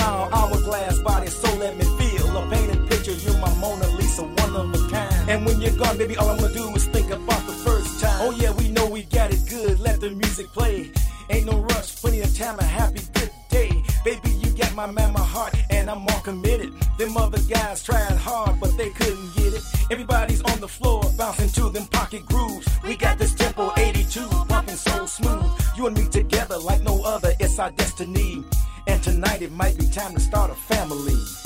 [0.05, 3.13] round hourglass body, so let me feel a painted picture.
[3.25, 5.31] You're my Mona Lisa, one of a kind.
[5.31, 8.19] And when you're gone, baby, all I'm gonna do is think about the first time.
[8.25, 9.81] Oh yeah, we know we got it good.
[9.81, 10.91] Let the music play.
[11.31, 13.71] Ain't no rush, plenty of time, a happy good day.
[14.05, 16.71] Baby, you got my man, my heart, and I'm all committed.
[16.99, 19.63] Them other guys tried hard, but they couldn't get it.
[19.91, 22.67] Everybody's on the floor, bouncing to them pocket grooves.
[22.87, 25.51] We got this tempo 82, pumping so smooth.
[25.77, 28.34] You and me together like no other, it's our destiny.
[29.05, 31.44] Tonight it might be time to start a family.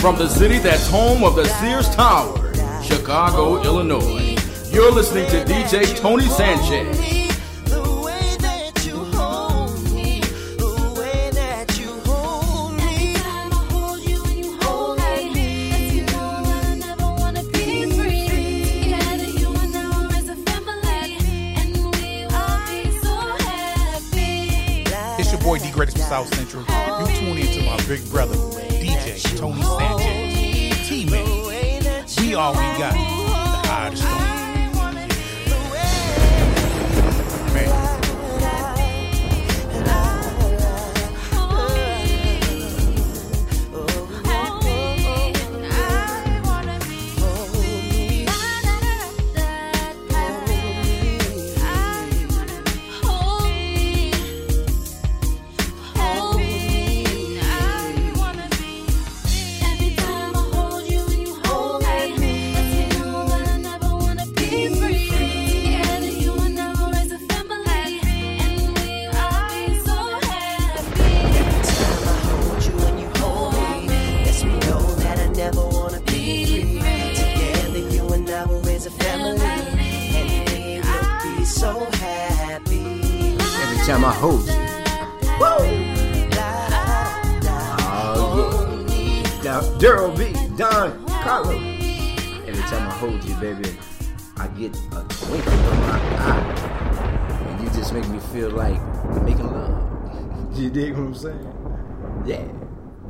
[0.00, 4.36] from the city that's home of the Sears Tower, Chicago, Illinois.
[4.70, 7.17] You're listening to DJ Tony Sanchez.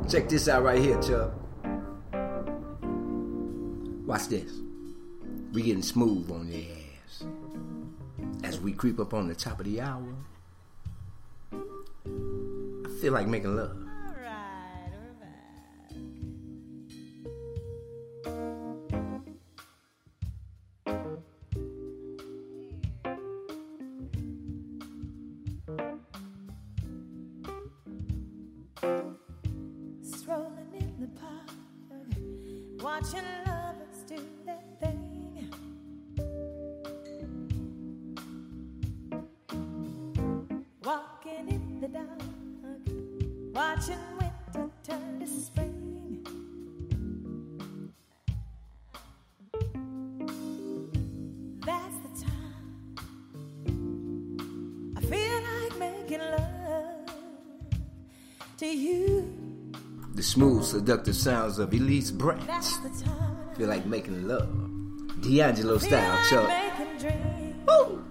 [0.09, 1.33] Check this out right here, Chubb.
[4.07, 4.51] Watch this.
[5.53, 7.25] We getting smooth on your ass.
[8.43, 10.15] As we creep up on the top of the hour,
[11.53, 13.88] I feel like making love.
[32.81, 34.15] watching lovers do
[34.45, 35.49] their thing.
[40.83, 42.21] Walking in the dark,
[43.53, 45.78] watching winter turn to spring.
[60.29, 62.39] Smooth, seductive sounds of Elise Branch.
[63.57, 64.47] Feel like making love.
[65.21, 66.47] D'Angelo style, Chuck.
[67.67, 68.03] Woo!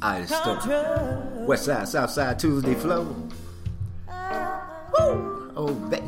[0.00, 1.44] just Stone.
[1.44, 3.02] West Side, South Side, Tuesday Flow.
[4.96, 5.52] Woo!
[5.56, 6.01] Oh, baby.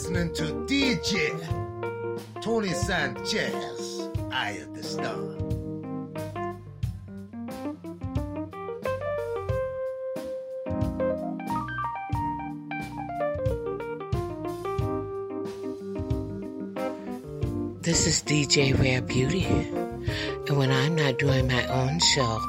[0.00, 1.28] listening to DJ
[2.40, 5.36] Tony Sanchez, Eye of the Storm.
[17.82, 22.40] This is DJ Rare Beauty, and when I'm not doing my own show,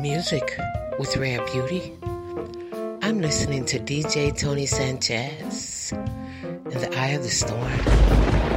[0.00, 0.58] music
[0.98, 1.96] with Rare Beauty,
[3.00, 5.63] I'm listening to DJ Tony Sanchez
[6.90, 8.53] the Eye of the Storm.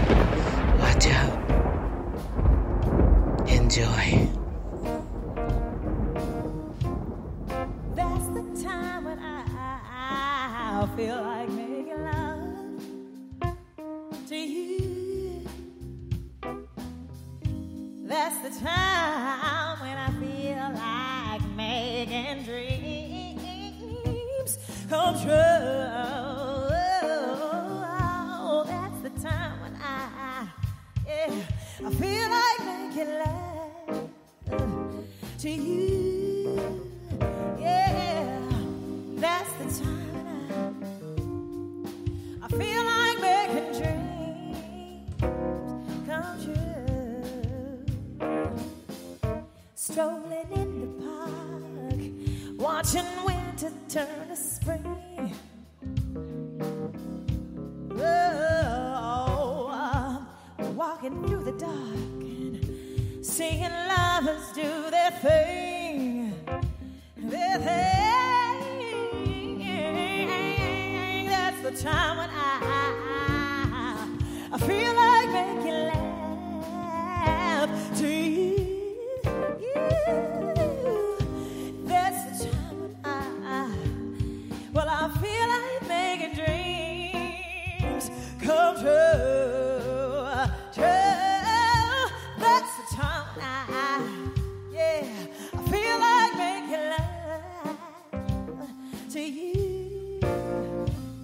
[99.18, 100.19] To you.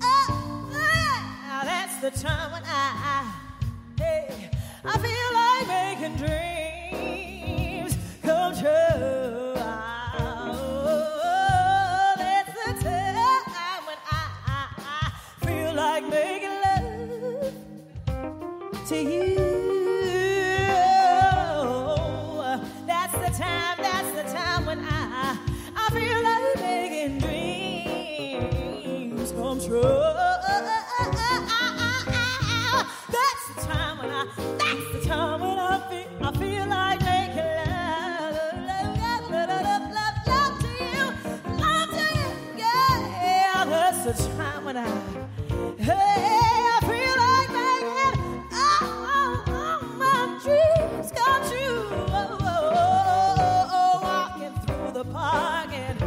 [0.01, 3.42] Oh, yeah, that's the time when I,
[44.75, 44.87] I,
[45.77, 51.85] hey, I feel like making all oh, oh, oh, my dreams come true.
[52.09, 55.97] Oh, oh, oh, oh, walking through the park and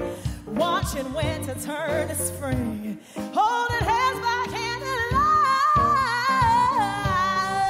[0.58, 2.98] watching winter turn to spring,
[3.32, 4.98] holding hands by candlelight.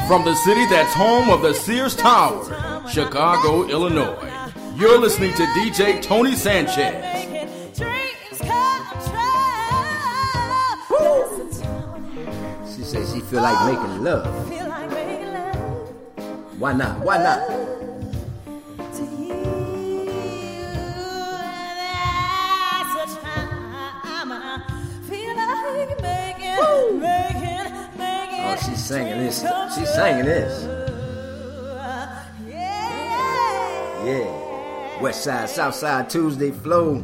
[0.08, 4.32] From the city that's home of the Sears Tower, Chicago, Illinois.
[4.76, 7.05] You're listening to DJ Tony Sanchez.
[13.66, 14.26] Making love.
[14.26, 17.00] I feel like making love Why not?
[17.00, 17.40] Why not?
[28.48, 29.44] Oh, she's singing this.
[29.74, 30.64] She's singing this.
[34.06, 35.00] Yeah.
[35.00, 37.02] West Side, South Side Tuesday flow.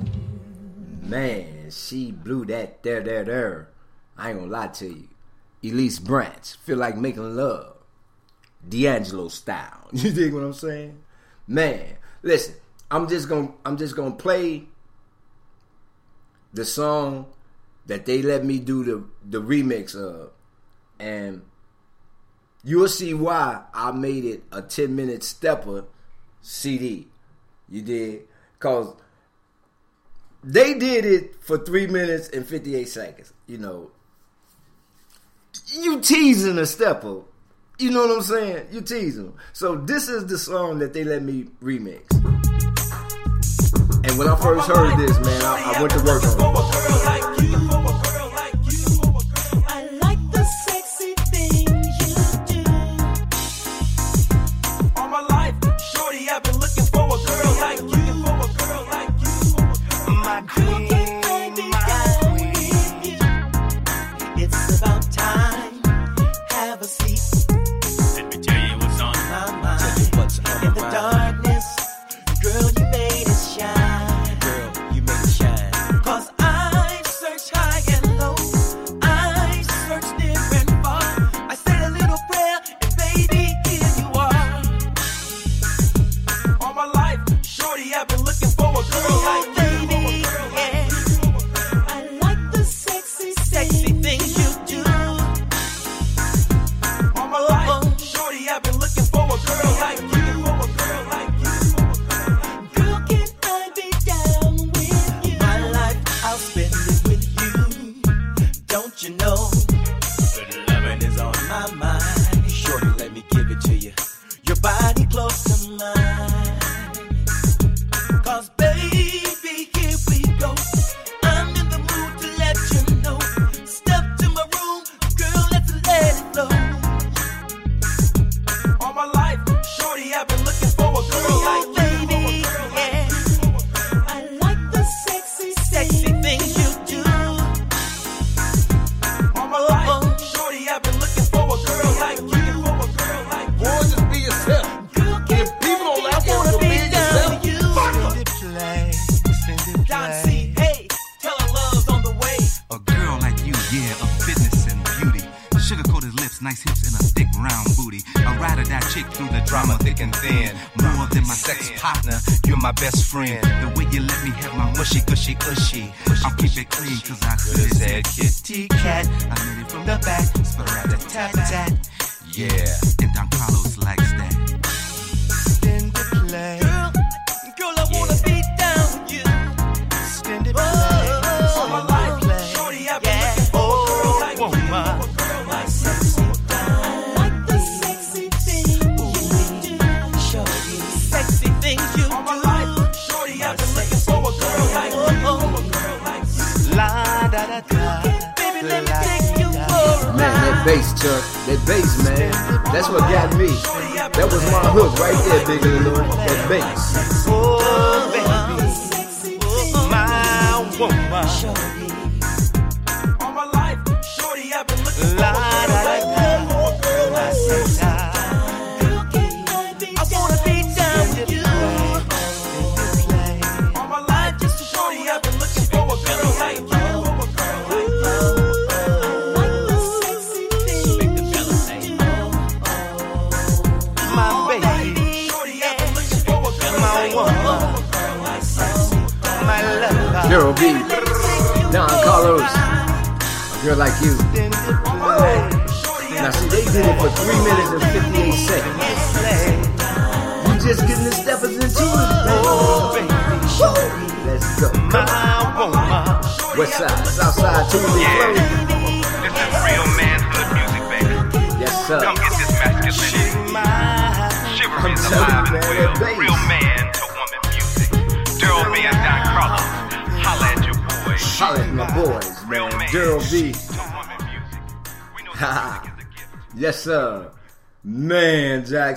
[1.02, 3.68] Man, she blew that there, there, there.
[4.16, 5.11] I ain't gonna lie to you.
[5.62, 7.76] Elise Branch, feel like making love.
[8.68, 9.89] D'Angelo style.
[9.93, 11.02] You dig what I'm saying?
[11.47, 12.55] Man, listen,
[12.90, 14.64] I'm just gonna I'm just gonna play
[16.52, 17.26] the song
[17.86, 20.30] that they let me do the, the remix of.
[20.98, 21.43] And
[22.62, 25.84] you'll see why I made it a 10 minute stepper
[26.40, 27.09] CD.
[27.68, 28.28] You did?
[28.59, 28.94] Because
[30.44, 33.32] they did it for 3 minutes and 58 seconds.
[33.47, 33.90] You know,
[35.73, 37.23] you teasing a stepper.
[37.79, 38.66] You know what I'm saying?
[38.70, 39.35] You teasing them.
[39.53, 42.12] So this is the song that they let me remix.
[44.05, 47.22] And when I first heard this, man, I, I went to work on it.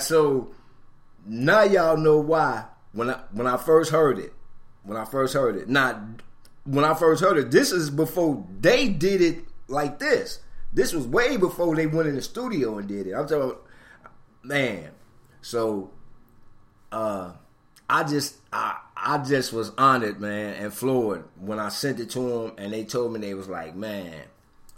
[0.06, 0.54] So
[1.26, 4.32] now y'all know why when I when I first heard it.
[4.84, 5.68] When I first heard it.
[5.68, 6.00] Not
[6.64, 10.40] when I first heard it, this is before they did it like this.
[10.72, 13.12] This was way before they went in the studio and did it.
[13.12, 13.58] I'm talking
[14.42, 14.90] man.
[15.42, 15.90] So
[16.92, 17.32] uh
[17.88, 22.20] I just I I just was honored, man, and floored when I sent it to
[22.20, 24.22] them and they told me they was like, man,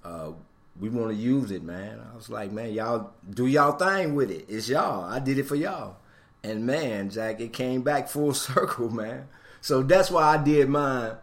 [0.04, 0.32] uh,
[0.80, 2.00] we want to use it, man.
[2.00, 4.46] I was like, man, y'all do y'all thing with it.
[4.48, 5.04] It's y'all.
[5.04, 5.96] I did it for y'all.
[6.42, 9.28] And man, Jack, it came back full circle, man.
[9.60, 11.16] So that's why I did mine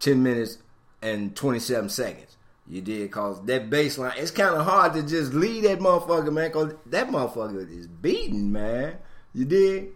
[0.00, 0.58] 10 minutes
[1.02, 2.36] and 27 seconds.
[2.66, 6.32] You did, cause that bass line, it's kind of hard to just leave that motherfucker,
[6.32, 8.96] man, cause that motherfucker is beating, man.
[9.34, 9.88] You did?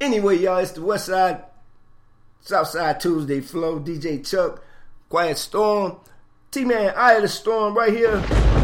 [0.00, 1.44] Anyway, y'all, it's the West Side,
[2.40, 4.64] South Side Tuesday Flow, DJ Chuck,
[5.08, 5.98] Quiet Storm,
[6.50, 8.63] T-Man, Eye of the Storm right here.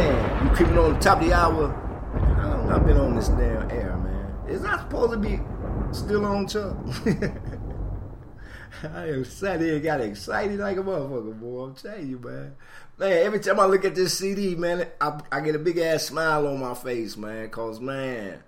[0.00, 1.74] Man, you creeping on the top of the hour.
[2.14, 4.34] I don't know, I've been on this damn air, man.
[4.48, 5.38] Is not supposed to be
[5.92, 6.74] still on, Chuck?
[8.94, 11.64] I am sat here, got excited like a motherfucker, boy.
[11.64, 12.56] I'm telling you, man.
[12.96, 16.04] Man, every time I look at this CD, man, I, I get a big ass
[16.04, 17.50] smile on my face, man.
[17.50, 18.42] Cause man,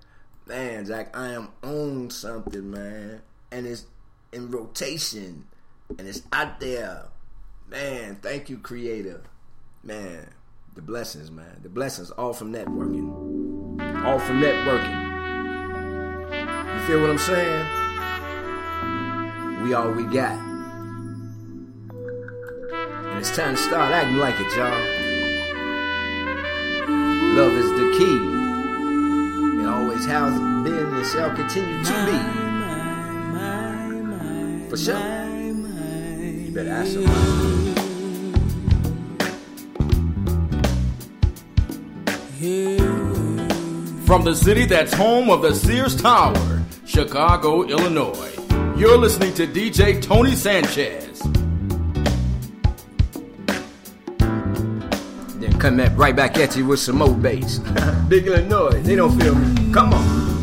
[0.47, 3.20] man, Jack, I am on something, man,
[3.51, 3.85] and it's
[4.33, 5.45] in rotation,
[5.99, 7.09] and it's out there,
[7.69, 8.16] man.
[8.23, 9.20] Thank you, Creator,
[9.85, 10.31] man.
[10.74, 11.61] The blessings, man.
[11.62, 13.11] The blessings, all from networking,
[14.07, 15.03] all from networking.
[16.74, 17.66] You feel what I'm saying?
[19.62, 20.32] We all we got.
[23.11, 24.70] And it's time to start acting like it, y'all.
[27.36, 28.16] Love is the key.
[29.61, 30.32] It always has
[30.65, 32.16] been and shall continue to be.
[34.70, 34.97] For sure.
[34.97, 37.72] You better ask somebody.
[42.43, 48.32] From the city that's home of the Sears Tower, Chicago, Illinois,
[48.77, 51.20] you're listening to DJ Tony Sanchez.
[55.39, 57.59] Then come back right back at you with some old bass.
[58.09, 59.73] Big Illinois, they don't feel me.
[59.73, 60.41] Come on.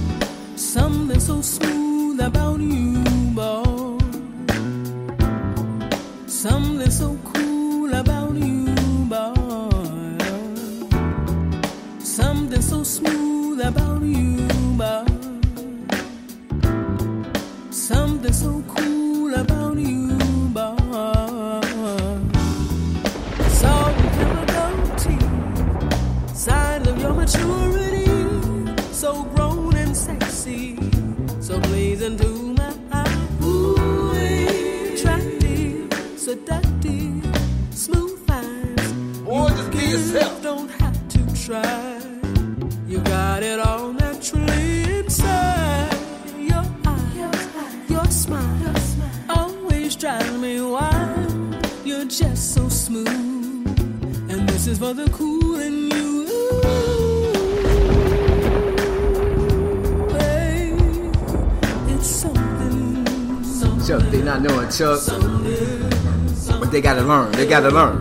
[67.49, 67.98] got to learn.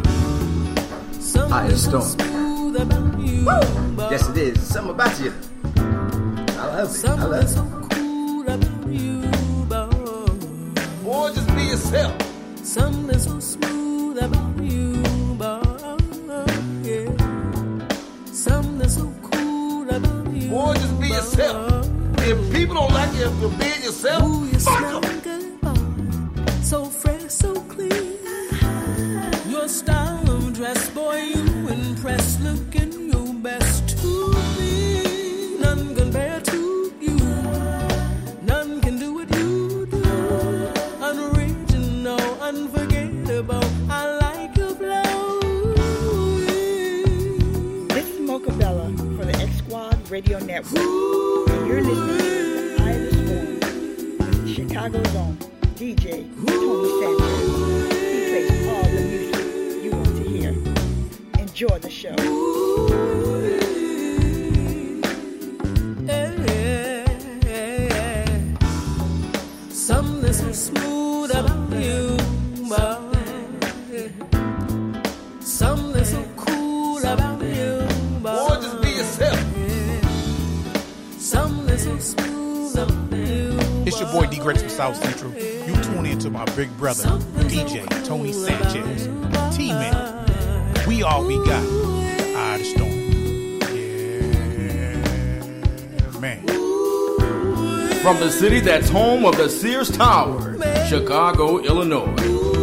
[98.90, 100.56] Home of the Sears Tower,
[100.86, 102.14] Chicago, Illinois.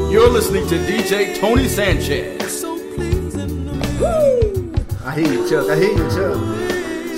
[0.10, 2.64] You're listening to DJ Tony Sanchez.
[2.64, 4.74] Woo!
[5.06, 5.70] I hear you, Chuck.
[5.70, 6.36] I hear you, Chuck.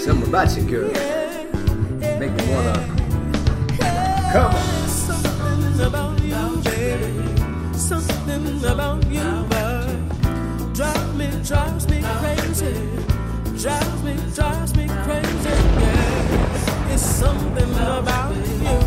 [0.02, 0.92] Something about you, girl.
[2.20, 2.74] Make me wanna
[4.34, 4.88] come on.
[4.90, 7.78] Something about you, baby.
[7.78, 9.88] Something about you, but
[10.74, 12.74] drives me, drives me crazy.
[13.58, 15.50] Drives me, drives me crazy.
[15.50, 16.94] Yeah.
[16.94, 18.86] It's something about you.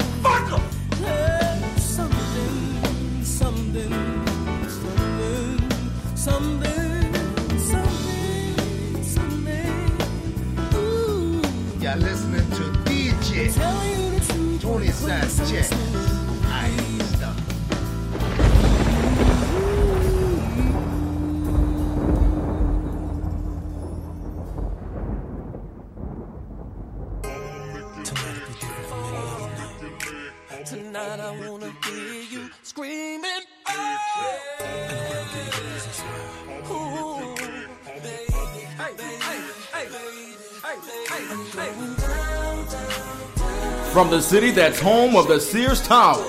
[44.11, 46.21] the city that's home of the Sears Tower,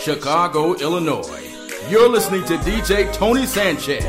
[0.00, 1.28] Chicago, Illinois,
[1.90, 4.02] you're listening to DJ Tony Sanchez.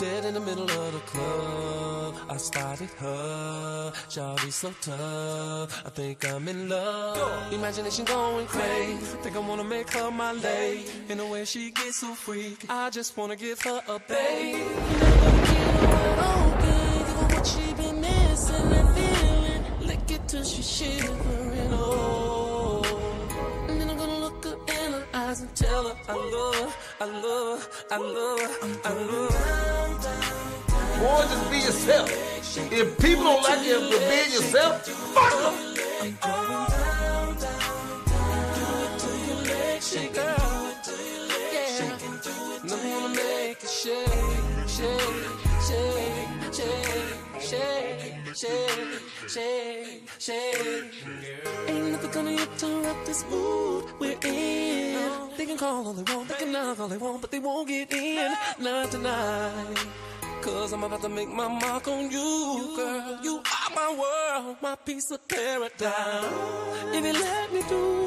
[0.00, 3.92] Dead in the middle of the club, I started her.
[4.08, 7.52] Shawty so tough, I think I'm in love.
[7.52, 10.86] Imagination going crazy, think I wanna make her my lady.
[11.10, 15.31] In the way she gets so freaky, I just wanna give her a baby.
[20.32, 21.68] Till she shivering.
[21.72, 22.80] Oh,
[23.68, 26.72] and then I'm gonna look her in her eyes and tell her I love her,
[27.00, 30.20] I love her, I love her, I love her.
[31.00, 32.08] Boy, just be yourself.
[32.72, 35.72] If people don't like you for being yourself, fuck them.
[51.68, 55.30] Ain't nothing gonna interrupt this mood we're in.
[55.36, 57.68] They can call all they want, they can knock all they want, but they won't
[57.68, 58.34] get in.
[58.58, 59.76] Not tonight.
[60.42, 63.20] Cause I'm about to make my mark on you, girl.
[63.22, 66.24] You are my world, my piece of paradise.
[66.92, 68.02] If you let me do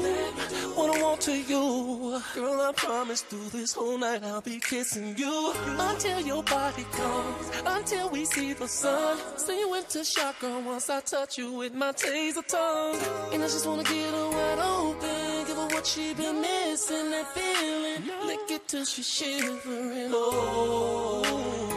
[0.76, 5.16] what I want to you, girl, I promise through this whole night I'll be kissing
[5.16, 9.18] you until your body comes, until we see the sun.
[9.38, 13.00] See you into shock, girl, once I touch you with my taser tongue.
[13.32, 17.34] And I just wanna get her wide open, give her what she been missing, that
[17.34, 18.26] feeling.
[18.26, 20.10] Lick it till she's shivering.
[20.12, 21.75] Oh.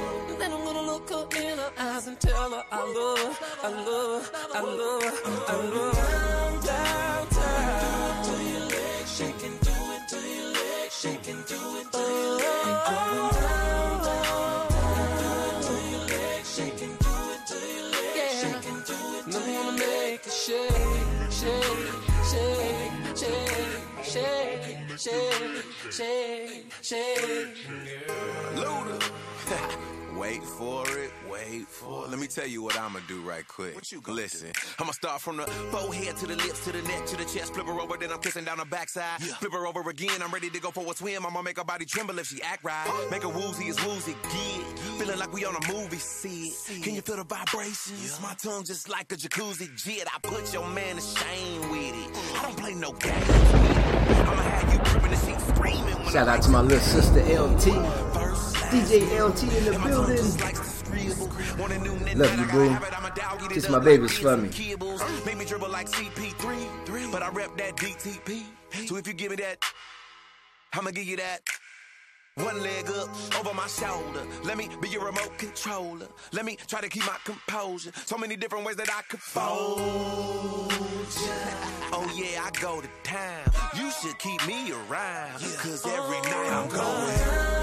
[1.08, 4.62] Look her in her eyes and tell her I love her, I love her, I
[4.62, 6.60] love her, I love her.
[6.66, 12.38] Downtown, do your legs shaking, do it, do your legs shaking, do it, do your
[12.38, 15.62] legs going down, down, down.
[15.62, 19.26] Do your legs shaking, do it, do your legs shaking, do it.
[19.26, 21.92] And I'm gonna make it shake, shake,
[22.30, 23.60] shake, shake,
[24.04, 24.64] shake,
[24.98, 27.58] shake, shake, shake.
[28.56, 28.98] Luda.
[30.20, 32.10] Wait for it, wait for it.
[32.10, 33.74] Let me tell you what I'ma do right quick.
[33.74, 37.16] What you Listen, I'ma start from the forehead to the lips to the neck to
[37.16, 37.54] the chest.
[37.54, 39.22] Flip her over, then I'm kissing down her backside.
[39.22, 41.26] Flip her over again, I'm ready to go for a swim.
[41.26, 43.08] I'ma make her body tremble if she act right.
[43.10, 44.64] Make her woozy as woozy, yeah.
[44.98, 46.84] Feeling like we on a movie set.
[46.84, 48.20] Can you feel the vibrations?
[48.22, 50.06] My tongue just like a jacuzzi jet.
[50.14, 52.38] I put your man to shame with it.
[52.38, 53.30] I don't play no games.
[53.30, 58.19] I'ma have you gripping the seat screaming when Shout out to my little sister LT.
[58.70, 60.18] DJ LT in the building.
[62.20, 62.78] Love you, boo.
[63.50, 64.50] Kiss my babies for me.
[65.26, 68.44] Make me dribble like CP3, but I rep that DTP.
[68.88, 69.64] So if you give me that,
[70.74, 71.42] I'ma give you that.
[72.36, 73.10] One leg up
[73.40, 74.26] over my shoulder.
[74.44, 76.08] Let me be your remote controller.
[76.32, 77.92] Let me try to keep my composure.
[78.06, 81.34] So many different ways that I could fold ya.
[81.92, 83.52] Oh yeah, I go to town.
[83.76, 85.40] You should keep me around.
[85.58, 87.59] Cause every night I'm going.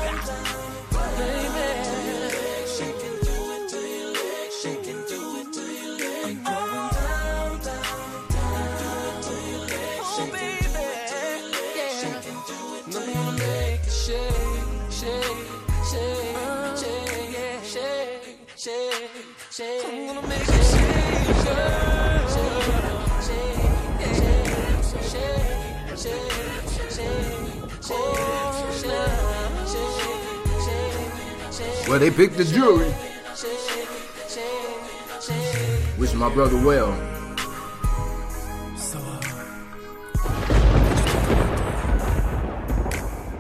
[18.58, 19.10] Shake.
[31.86, 32.92] Well, they picked the jury.
[35.98, 36.92] Wish my brother well.
[38.94, 39.20] Uh,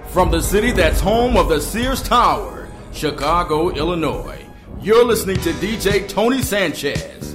[0.08, 4.45] from the city that's home of the Sears Tower, Chicago, Illinois,
[4.86, 7.25] you're listening to DJ Tony Sanchez.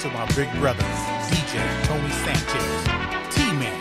[0.00, 0.82] To my big brother,
[1.30, 3.34] DJ Tony Sanchez.
[3.34, 3.80] T Man.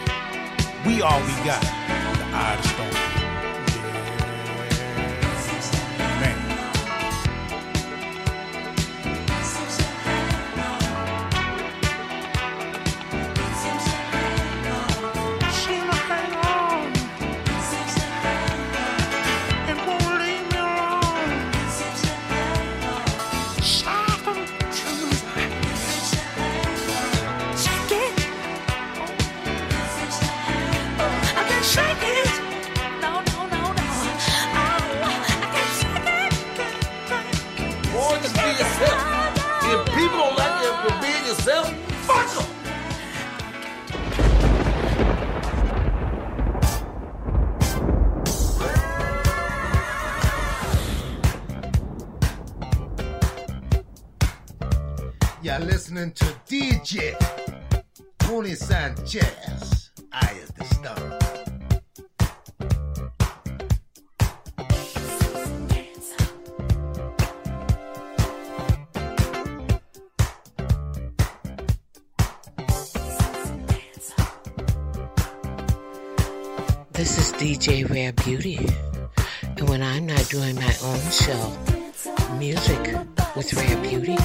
[0.86, 1.62] We all we got.
[1.62, 3.05] The Eye of
[41.46, 41.70] yourself,
[42.06, 42.26] fuck.
[55.44, 57.16] You're listening to DJ
[58.18, 59.75] Tony Sanchez,
[78.24, 78.60] Beauty.
[79.58, 81.58] And when I'm not doing my own show,
[82.38, 82.96] music
[83.36, 84.18] with Rare Beauty,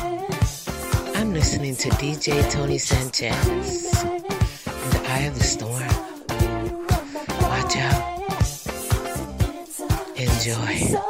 [1.14, 5.88] I'm listening to DJ Tony Sanchez in the Eye of the Storm.
[7.42, 8.10] Watch out.
[10.16, 11.09] Enjoy.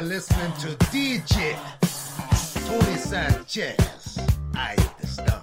[0.00, 1.56] You're listening to DJ
[2.68, 4.18] Tony Sanchez,
[4.54, 5.42] Eye of the Storm.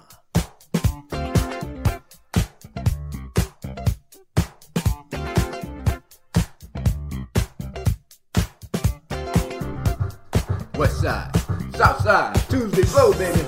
[10.77, 11.35] West side,
[11.75, 13.41] south side, Tuesday flow, baby.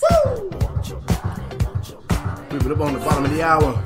[0.00, 0.50] Woo!
[2.48, 3.81] Creep it up on the bottom of the hour.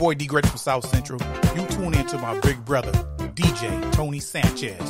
[0.00, 1.20] Boy D Greatest from South Central.
[1.54, 2.90] You tune in to my big brother,
[3.34, 4.80] DJ Tony Sanchez.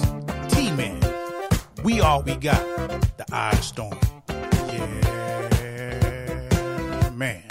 [0.48, 1.00] T Man,
[1.82, 2.64] we all we got.
[3.16, 3.98] The Eye Storm.
[4.68, 5.00] Yeah,
[7.16, 7.42] man.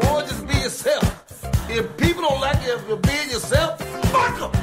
[0.00, 1.68] Boy, just be yourself.
[1.68, 3.80] If people don't like you if you're being yourself,
[4.12, 4.61] fuck them.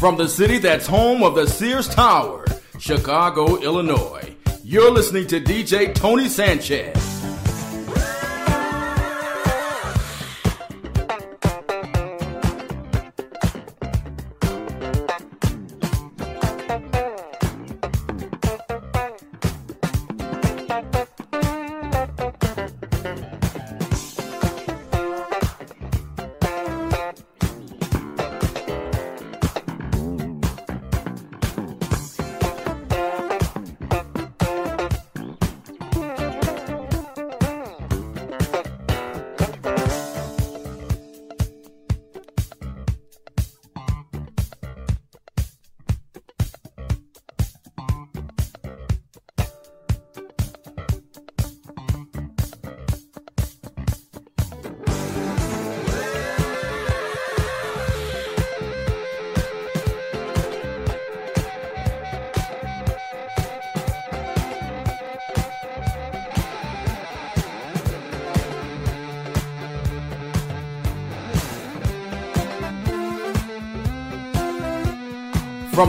[0.00, 2.46] From the city that's home of the Sears Tower,
[2.78, 6.99] Chicago, Illinois, you're listening to DJ Tony Sanchez.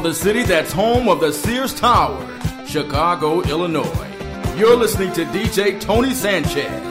[0.02, 2.28] The city that's home of the Sears Tower,
[2.66, 4.08] Chicago, Illinois,
[4.58, 6.91] you're listening to DJ Tony Sanchez.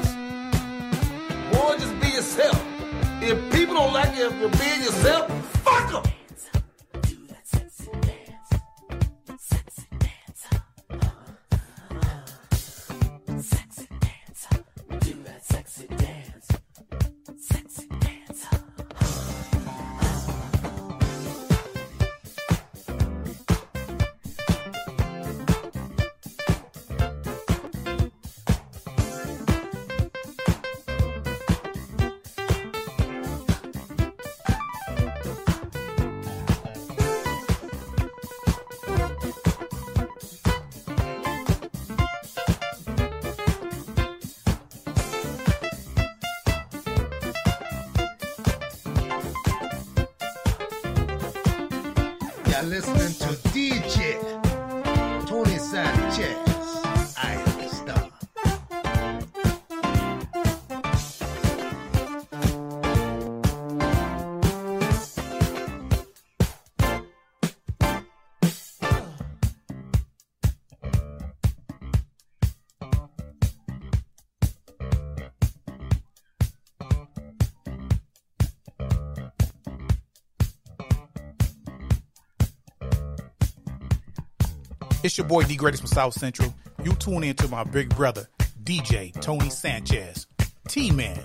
[85.02, 86.54] It's your boy D Greatest from South Central.
[86.84, 88.28] You tune in to my big brother,
[88.62, 90.26] DJ Tony Sanchez.
[90.68, 91.18] T Man,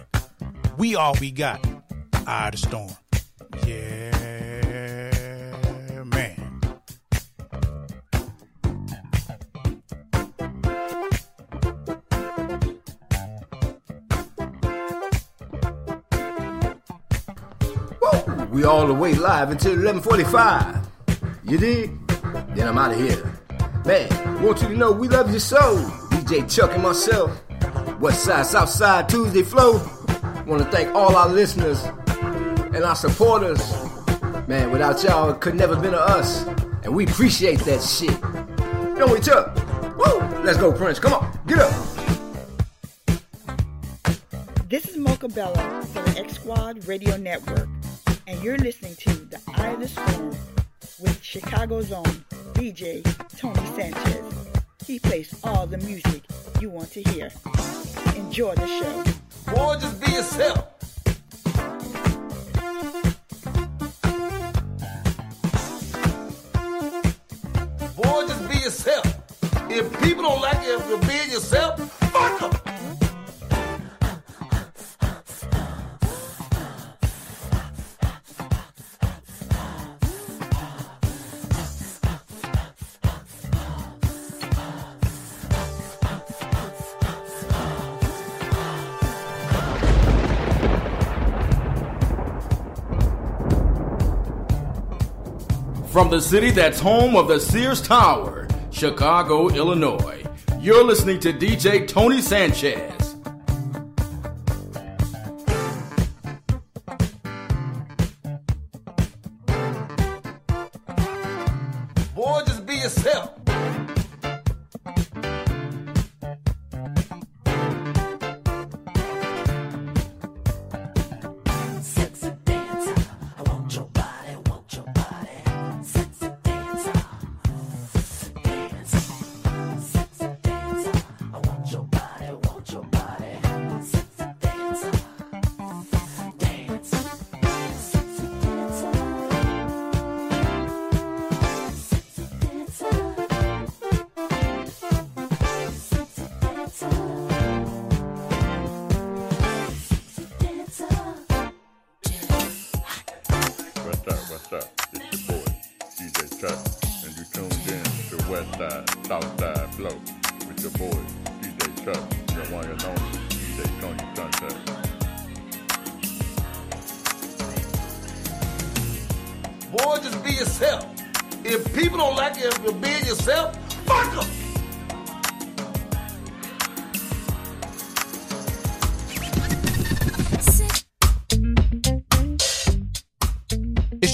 [0.78, 1.60] we all we got.
[2.26, 2.90] Eye the Storm.
[3.68, 4.12] Yeah,
[6.06, 6.62] man.
[18.02, 18.46] Woo!
[18.52, 20.88] We all the way live until 11:45.
[21.44, 21.92] You dig?
[22.56, 23.35] Then I'm out of here.
[23.86, 24.10] Man,
[24.42, 25.78] want you to know we love your soul.
[26.10, 27.40] DJ Chuck and myself.
[28.00, 29.74] West Side, South Side, Tuesday Flow.
[30.48, 31.84] Want to thank all our listeners
[32.16, 33.62] and our supporters.
[34.48, 36.48] Man, without y'all, it could never been to us.
[36.84, 38.20] And we appreciate that shit.
[38.98, 39.56] Don't we, Chuck?
[39.96, 40.18] Woo!
[40.44, 40.98] Let's go, Prince.
[40.98, 41.72] Come on, get up.
[44.68, 47.70] This is Mocha Bella for the X Squad Radio Network,
[48.26, 50.30] and you're listening to The Eye of the Storm
[51.00, 52.26] with Chicago's own
[52.56, 53.04] DJ
[53.38, 54.26] Tony Sanchez.
[54.88, 56.24] He plays all the music
[56.62, 57.30] you want to hear.
[58.16, 59.04] Enjoy the show.
[59.54, 60.72] Boy, just be yourself.
[67.98, 69.06] Boy, just be yourself.
[69.70, 71.85] If people don't like you you're being yourself,
[95.96, 100.26] From the city that's home of the Sears Tower, Chicago, Illinois.
[100.60, 102.95] You're listening to DJ Tony Sanchez.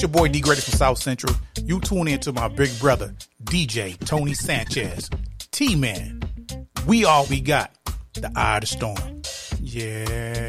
[0.02, 1.36] Your boy D Greatest from South Central.
[1.64, 3.14] You tune in to my big brother,
[3.44, 5.07] DJ Tony Sanchez.
[5.52, 6.23] T Man.
[6.88, 7.72] We all we got.
[8.15, 9.22] The eye of the storm.
[9.61, 10.40] Yeah,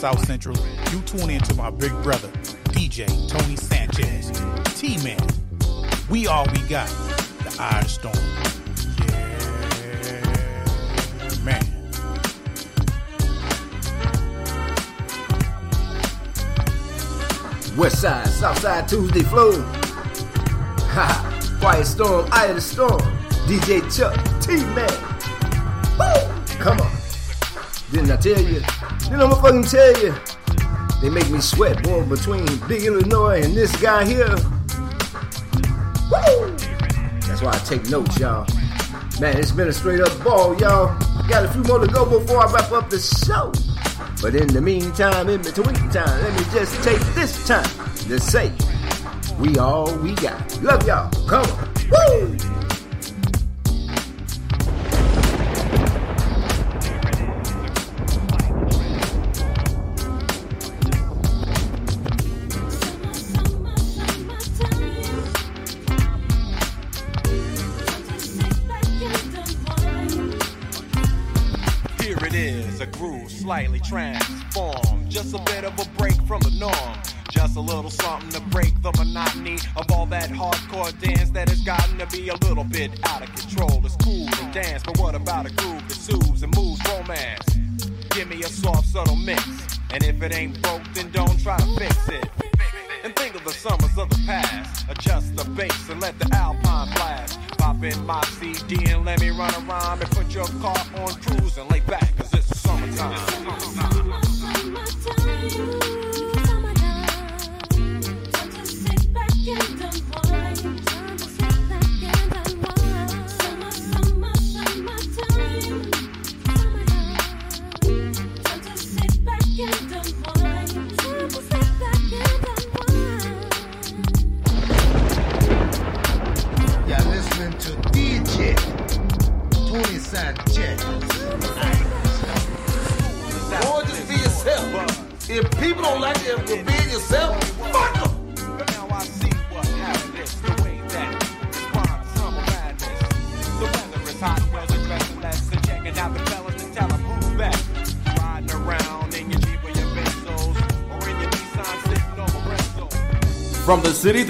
[0.00, 0.56] South Central.
[0.90, 2.28] You tune in to my big brother,
[2.72, 4.30] DJ Tony Sanchez.
[4.80, 5.20] T Man.
[6.08, 6.88] We all we got.
[7.44, 8.14] The the storm.
[8.96, 9.44] Yeah,
[11.44, 11.62] man.
[17.76, 19.60] West Side, South Side Tuesday flow.
[20.94, 21.58] Ha!
[21.60, 23.02] Quiet storm, eye of the storm.
[23.46, 24.88] DJ Chuck, T Man.
[25.98, 26.56] Woo!
[26.58, 26.90] Come on.
[27.92, 28.62] Didn't I tell you?
[29.10, 30.14] Didn't I fucking tell you?
[31.02, 34.36] They make me sweat, boy, between Big Illinois and this guy here.
[36.12, 36.56] Woo!
[37.26, 38.46] That's why I take notes, y'all.
[39.20, 40.96] Man, it's been a straight up ball, y'all.
[41.28, 43.52] Got a few more to go before I wrap up the show.
[44.22, 47.68] But in the meantime, in between time, let me just take this time
[48.06, 48.52] to say,
[49.40, 50.62] we all we got.
[50.62, 51.10] Love y'all.
[51.26, 51.69] Come on.
[73.90, 74.19] train.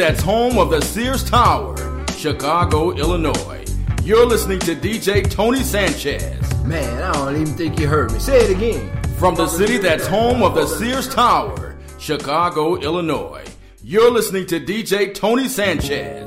[0.01, 1.77] that's home of the Sears Tower,
[2.16, 3.62] Chicago, Illinois.
[4.02, 6.40] You're listening to DJ Tony Sanchez.
[6.64, 8.18] Man, I don't even think you heard me.
[8.18, 9.02] Say it again.
[9.18, 13.44] From the city that's home of the Sears Tower, Chicago, Illinois.
[13.82, 16.20] You're listening to DJ Tony Sanchez.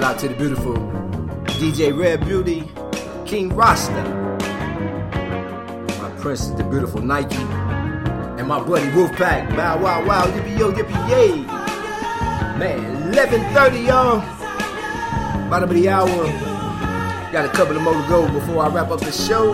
[0.00, 0.76] Shout out to the beautiful
[1.60, 2.66] DJ Red Beauty,
[3.26, 4.02] King Rasta,
[6.00, 9.54] my princess, the beautiful Nike, and my buddy Wolfpack.
[9.54, 11.42] Bow wow wow, yippee yo, yippee yay.
[12.58, 14.20] Man, 11.30 y'all,
[15.50, 16.08] bottom of the hour.
[17.30, 19.52] Got a couple of more to go before I wrap up the show.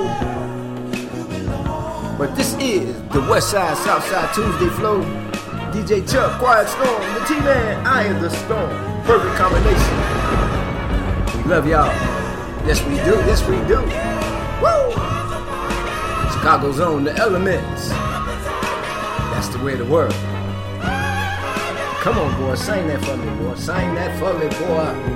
[2.16, 5.02] But this is the West Side Southside Tuesday Flow.
[5.72, 9.02] DJ Chuck, Quiet Storm, the T-Man, I am the Storm.
[9.02, 9.95] Perfect combination.
[11.46, 11.86] Love y'all.
[12.66, 13.14] Yes, we do.
[13.24, 13.78] Yes, we do.
[14.60, 14.90] Woo!
[16.32, 17.88] Chicago Zone, the elements.
[19.30, 20.12] That's the way the world.
[22.02, 23.54] Come on, boy, sing that for me, boy.
[23.54, 25.15] Sing that for me, boy.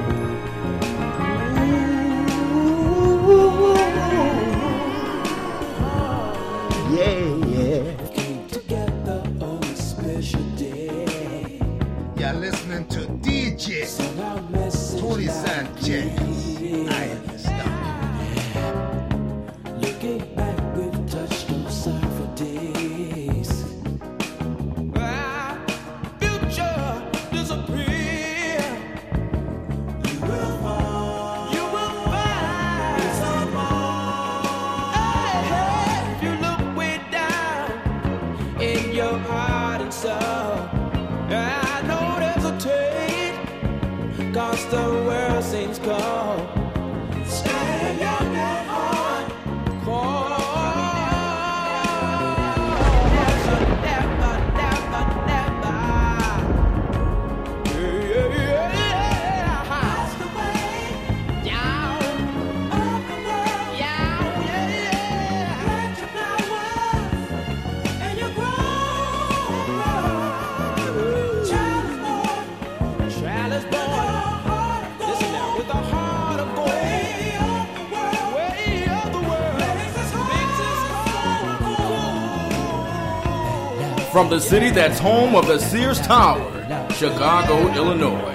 [84.12, 86.43] From the city that's home of the Sears Tower,
[86.91, 88.35] Chicago, Illinois.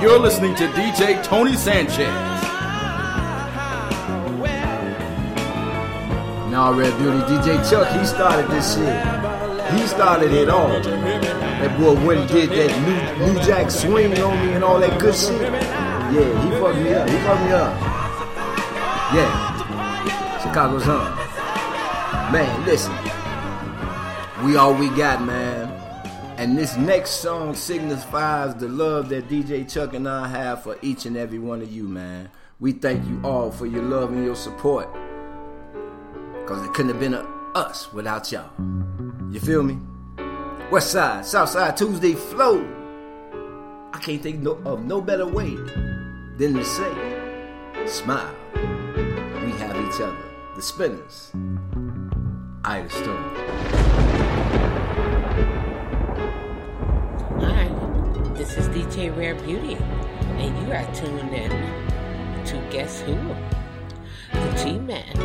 [0.00, 2.06] You're listening to DJ Tony Sanchez.
[6.48, 9.72] Now, Red Beauty, DJ Chuck, he started this shit.
[9.72, 10.68] He started it all.
[10.68, 15.00] That boy went and did that new, new Jack swing on me and all that
[15.00, 15.40] good shit.
[15.40, 17.08] Yeah, he fucked me up.
[17.10, 17.80] He fucked me up.
[19.12, 20.40] Yeah.
[20.40, 21.16] Chicago's on.
[22.32, 23.05] Man, listen.
[24.46, 25.68] We all we got, man.
[26.38, 31.04] And this next song signifies the love that DJ Chuck and I have for each
[31.04, 32.30] and every one of you, man.
[32.60, 34.86] We thank you all for your love and your support.
[36.46, 37.14] Cause it couldn't have been
[37.56, 38.48] us without y'all.
[39.32, 39.78] You feel me?
[40.70, 42.64] West Side, South Side, Tuesday flow.
[43.92, 45.56] I can't think no, of no better way
[46.36, 48.32] than to say, smile.
[48.54, 50.16] We have each other.
[50.54, 51.32] The Spinners.
[52.64, 53.85] I the
[58.36, 61.50] this is DJ Rare Beauty, and you are tuned in
[62.44, 63.14] to Guess Who?
[64.30, 65.16] The G Man,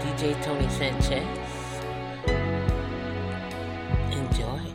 [0.00, 1.26] DJ Tony Sanchez.
[4.12, 4.72] Enjoy.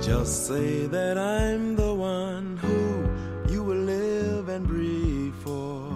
[0.00, 3.08] Just say that I'm the one who
[3.52, 5.92] you will live and breathe for.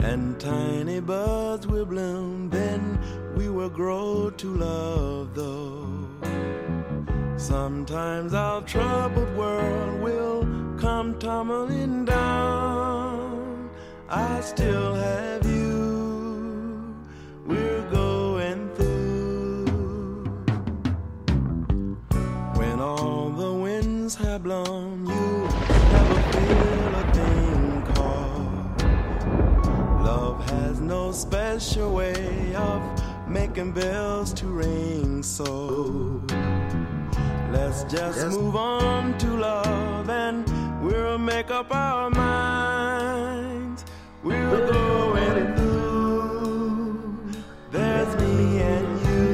[0.00, 2.98] And tiny buds will bloom, then
[3.36, 5.95] we will grow to love, though.
[7.38, 10.46] Sometimes our troubled world will
[10.78, 13.70] come tumbling down.
[14.08, 16.96] I still have you.
[17.44, 19.66] We're going through.
[22.54, 25.48] When all the winds have blown, you
[25.92, 28.82] never feel a thing called.
[30.02, 32.82] Love has no special way of
[33.28, 36.22] making bells to ring, so
[37.56, 38.32] let's just Yes.
[38.36, 40.44] move on to love and
[40.82, 43.84] we'll make up our minds.
[44.22, 47.08] We're going through.
[47.72, 49.26] There's me and you.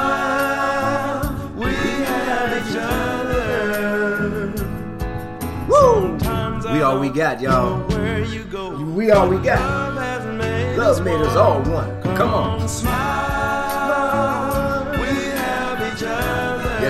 [0.00, 1.72] Smile, we
[2.10, 4.52] have each other.
[5.68, 6.18] Woo!
[6.72, 7.78] We all we got, y'all.
[7.88, 9.60] Where you go, We all we got.
[10.76, 12.02] Love made us all one.
[12.16, 12.60] Come on.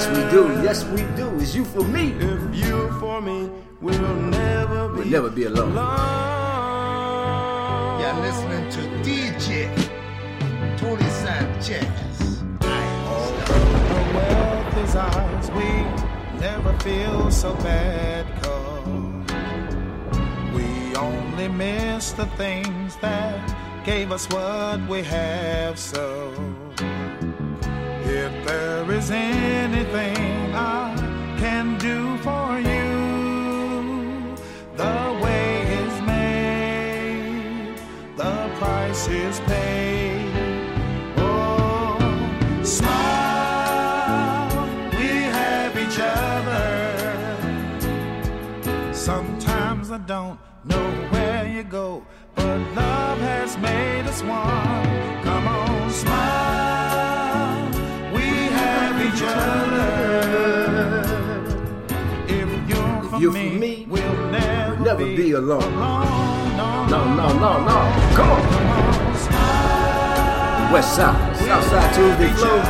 [0.01, 0.43] Yes, we do.
[0.62, 1.28] Yes, we do.
[1.40, 2.12] It's you for me.
[2.12, 3.51] If you for me,
[3.82, 5.74] we'll never be, We'll never be alone.
[8.01, 9.68] You're listening to DJ
[10.78, 12.40] Tony Sanchez.
[12.60, 15.68] The wealth is ours, we
[16.40, 19.35] never feel so bad cause
[20.55, 26.32] we only miss the things that gave us what we have so
[28.10, 29.10] if there is
[29.93, 30.95] everything I
[31.39, 34.37] can do for you.
[34.77, 37.77] The way is made,
[38.17, 40.33] the price is paid.
[41.17, 41.99] Oh,
[42.62, 44.51] smile,
[44.93, 45.09] we
[45.39, 47.35] have each other.
[48.93, 52.05] Sometimes I don't know where you go,
[52.37, 55.25] but love has made us one.
[55.25, 56.60] Come on, smile.
[59.20, 61.05] We each other.
[62.26, 65.60] If you're for you're me, for me, we'll never, Never be, be alone.
[65.60, 67.76] No, No, no, no.
[68.16, 68.42] Come on.
[70.72, 72.62] West side, south side Tuesday flow.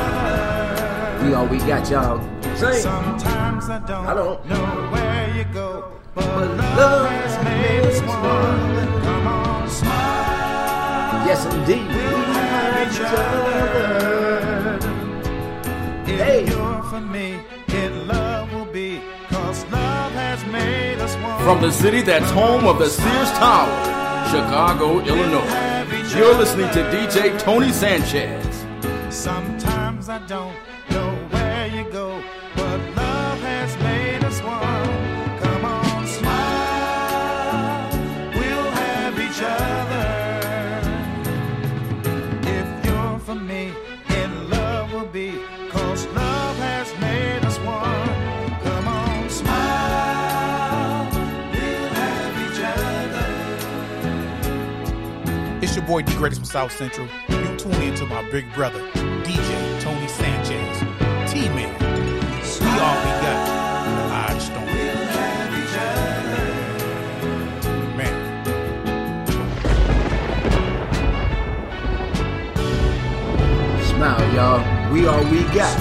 [1.25, 2.19] We all we got, y'all.
[2.57, 2.73] Sing.
[2.73, 9.03] Sometimes I don't, I don't know where you go, but, love has made us one.
[9.03, 11.27] Come on, smile.
[11.27, 11.87] Yes, indeed.
[11.87, 14.40] We'll have each other.
[16.21, 16.45] If Hey.
[16.47, 21.43] you're for me, in love will be, cause love has made us one.
[21.43, 23.73] From the city that's home of the Sears Tower,
[24.31, 25.71] Chicago, Illinois.
[26.15, 28.67] You're listening to DJ Tony Sanchez.
[29.09, 30.55] Sometimes I don't
[55.91, 57.09] boy D Greatest from South Central.
[57.29, 58.79] You tune in to my big brother,
[59.25, 60.79] DJ Tony Sanchez.
[61.29, 61.75] T Man.
[62.61, 63.41] We all we got.
[64.33, 64.67] The Storm.
[67.97, 68.15] Man.
[73.85, 74.93] Smile, y'all.
[74.93, 75.75] We all we got.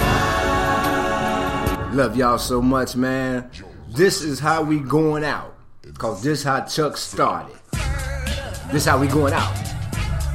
[1.94, 3.48] Love y'all so much, man.
[3.90, 5.54] This is how we going out.
[5.98, 7.56] Cause this how Chuck started.
[8.72, 9.69] This how we going out.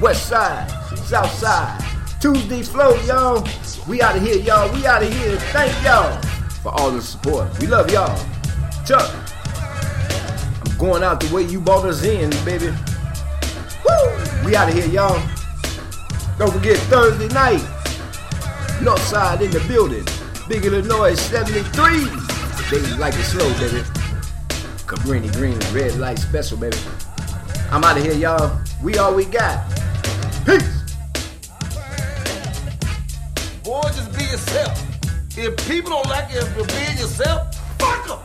[0.02, 1.82] West side, south side.
[2.20, 3.48] Tuesday flow, y'all.
[3.88, 4.72] We out of here, y'all.
[4.74, 5.38] We out of here.
[5.54, 6.22] Thank y'all
[6.62, 7.58] for all the support.
[7.60, 8.18] We love y'all.
[8.86, 9.14] Chuck,
[10.66, 12.68] I'm going out the way you brought us in, baby.
[13.86, 14.46] Woo!
[14.46, 15.22] We out of here, y'all.
[16.38, 17.62] Don't forget Thursday night.
[18.82, 20.06] Northside in the building.
[20.50, 22.06] Big Illinois 73.
[22.70, 23.82] They like it slow, baby.
[24.86, 26.78] Cabrini Green, red light special, baby.
[27.72, 28.60] I'm out of here, y'all.
[28.84, 29.75] We all we got.
[30.46, 30.62] Peace.
[33.64, 34.80] Boy, just be yourself.
[35.36, 38.20] If people don't like you if you're being yourself, fuck them.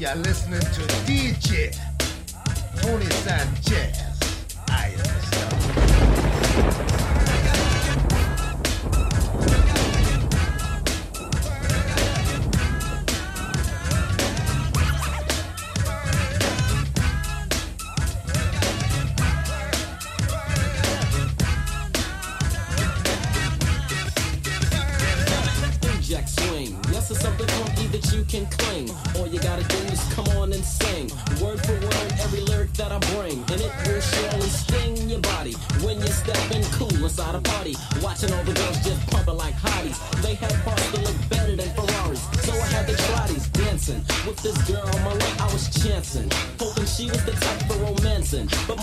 [0.00, 1.76] You're listening to DJ
[2.82, 4.02] Tony Sanchez.
[4.68, 5.13] I understand.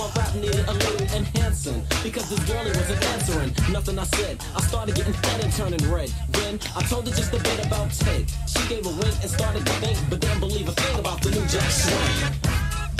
[0.02, 1.84] My rap needed a little enhancing.
[2.04, 3.52] Because this girlie wasn't answering.
[3.72, 4.44] Nothing I said.
[4.56, 6.12] I started getting fed and turning red.
[6.30, 8.26] Then I told her just a bit about Ted.
[8.48, 11.30] She gave a wink and started to think, but didn't believe a thing about the
[11.32, 12.18] new Jack Swing.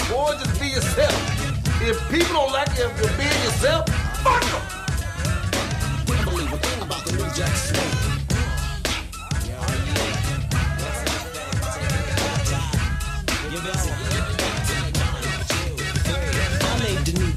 [0.10, 1.18] Boy, just be yourself.
[1.82, 3.90] If people don't like you if you're being yourself,
[4.22, 4.64] fuck them.
[6.06, 8.21] Didn't believe a thing about the new Jack Swing.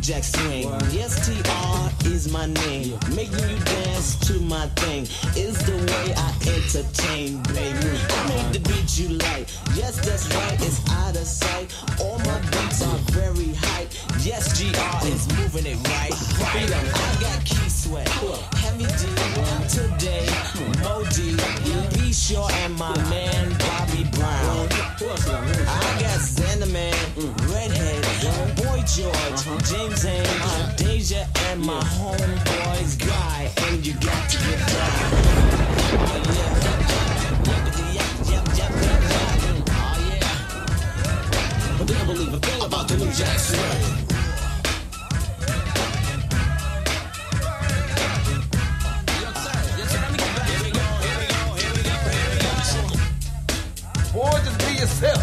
[0.04, 0.68] Jack swing.
[0.92, 2.92] Yes, TR is my name.
[3.16, 5.04] Making you dance to my thing
[5.34, 7.88] is the way I entertain, baby.
[8.12, 9.48] I made the beat you like.
[9.74, 11.72] Yes, that's right, it's out of sight.
[12.02, 13.88] All my beats are very hype.
[14.20, 16.12] Yes, GR is moving it right.
[16.36, 16.68] right.
[16.68, 18.06] I got Keith Sweat.
[18.60, 19.08] Heavy D
[19.72, 20.28] today.
[20.84, 21.34] Mo D.
[21.96, 24.68] Be sure and my man Bobby Brown.
[25.00, 26.92] I got Xander Man,
[27.48, 28.04] Redhead,
[28.84, 29.58] Boy George, uh-huh.
[29.64, 33.50] James Haynes, Deja, and my homeboys Guy.
[33.68, 35.00] And you got to get down.
[35.96, 36.18] Oh,
[41.78, 43.60] But didn't believe a thing about the new Jack Swing.
[54.12, 55.22] Boy, just be yourself.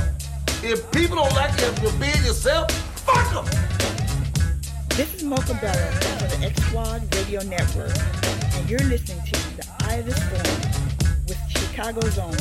[0.63, 3.45] If people don't like you if you're being yourself, fuck them.
[4.89, 7.95] This is Mocha Bella for the X Squad Radio Network,
[8.55, 12.33] and you're listening to The Eye of the Storm with Chicago's own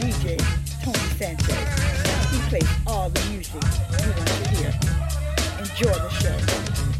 [0.00, 0.38] DJ
[0.82, 2.30] Tony Sanchez.
[2.30, 4.72] He plays all the music you want to hear.
[5.60, 6.97] Enjoy the show.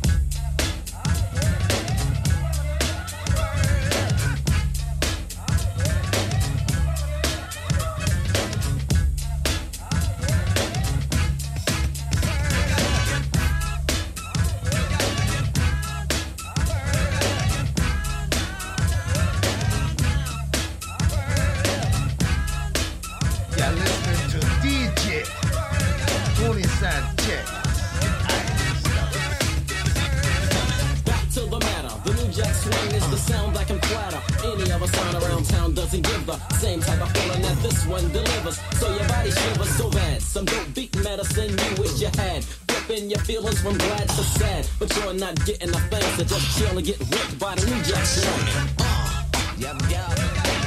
[43.08, 44.68] Flipping your feelings from glad to sad.
[44.78, 47.82] But you're not getting a thing, so just chill and get ripped by the new
[47.82, 48.48] jack swing.
[48.78, 49.24] Uh,
[49.56, 50.10] yep, yep.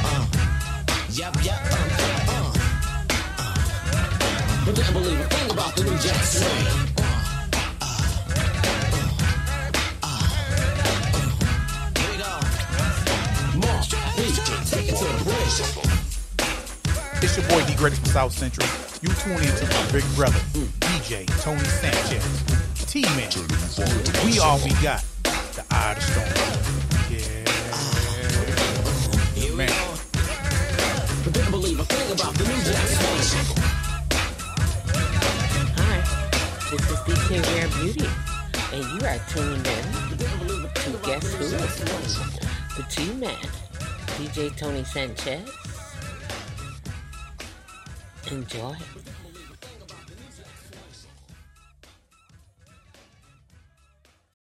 [0.04, 0.26] Uh,
[1.12, 1.60] yep, yep.
[1.66, 2.54] Uh, uh, uh.
[4.66, 6.78] But didn't believe a thing about the new jack swing.
[14.66, 15.06] Take it to.
[17.24, 18.68] It's your boy D Greatest from South Central.
[19.02, 20.40] You tune in to my big brother,
[21.02, 22.24] DJ Tony Sanchez.
[22.86, 23.32] T Man.
[24.24, 25.04] We all we got.
[25.24, 26.30] The eye of the storm.
[27.10, 27.42] Yeah.
[29.56, 29.74] Man.
[31.24, 33.46] But didn't believe a thing about the new jack swing.
[35.78, 35.98] Hi,
[36.70, 38.10] this is DK Rare Beauty,
[38.72, 39.84] and you are tuned in
[40.76, 41.46] to Guess Who?
[42.78, 43.50] The T Man,
[44.18, 45.50] DJ Tony Sanchez.
[48.30, 48.76] Enjoy.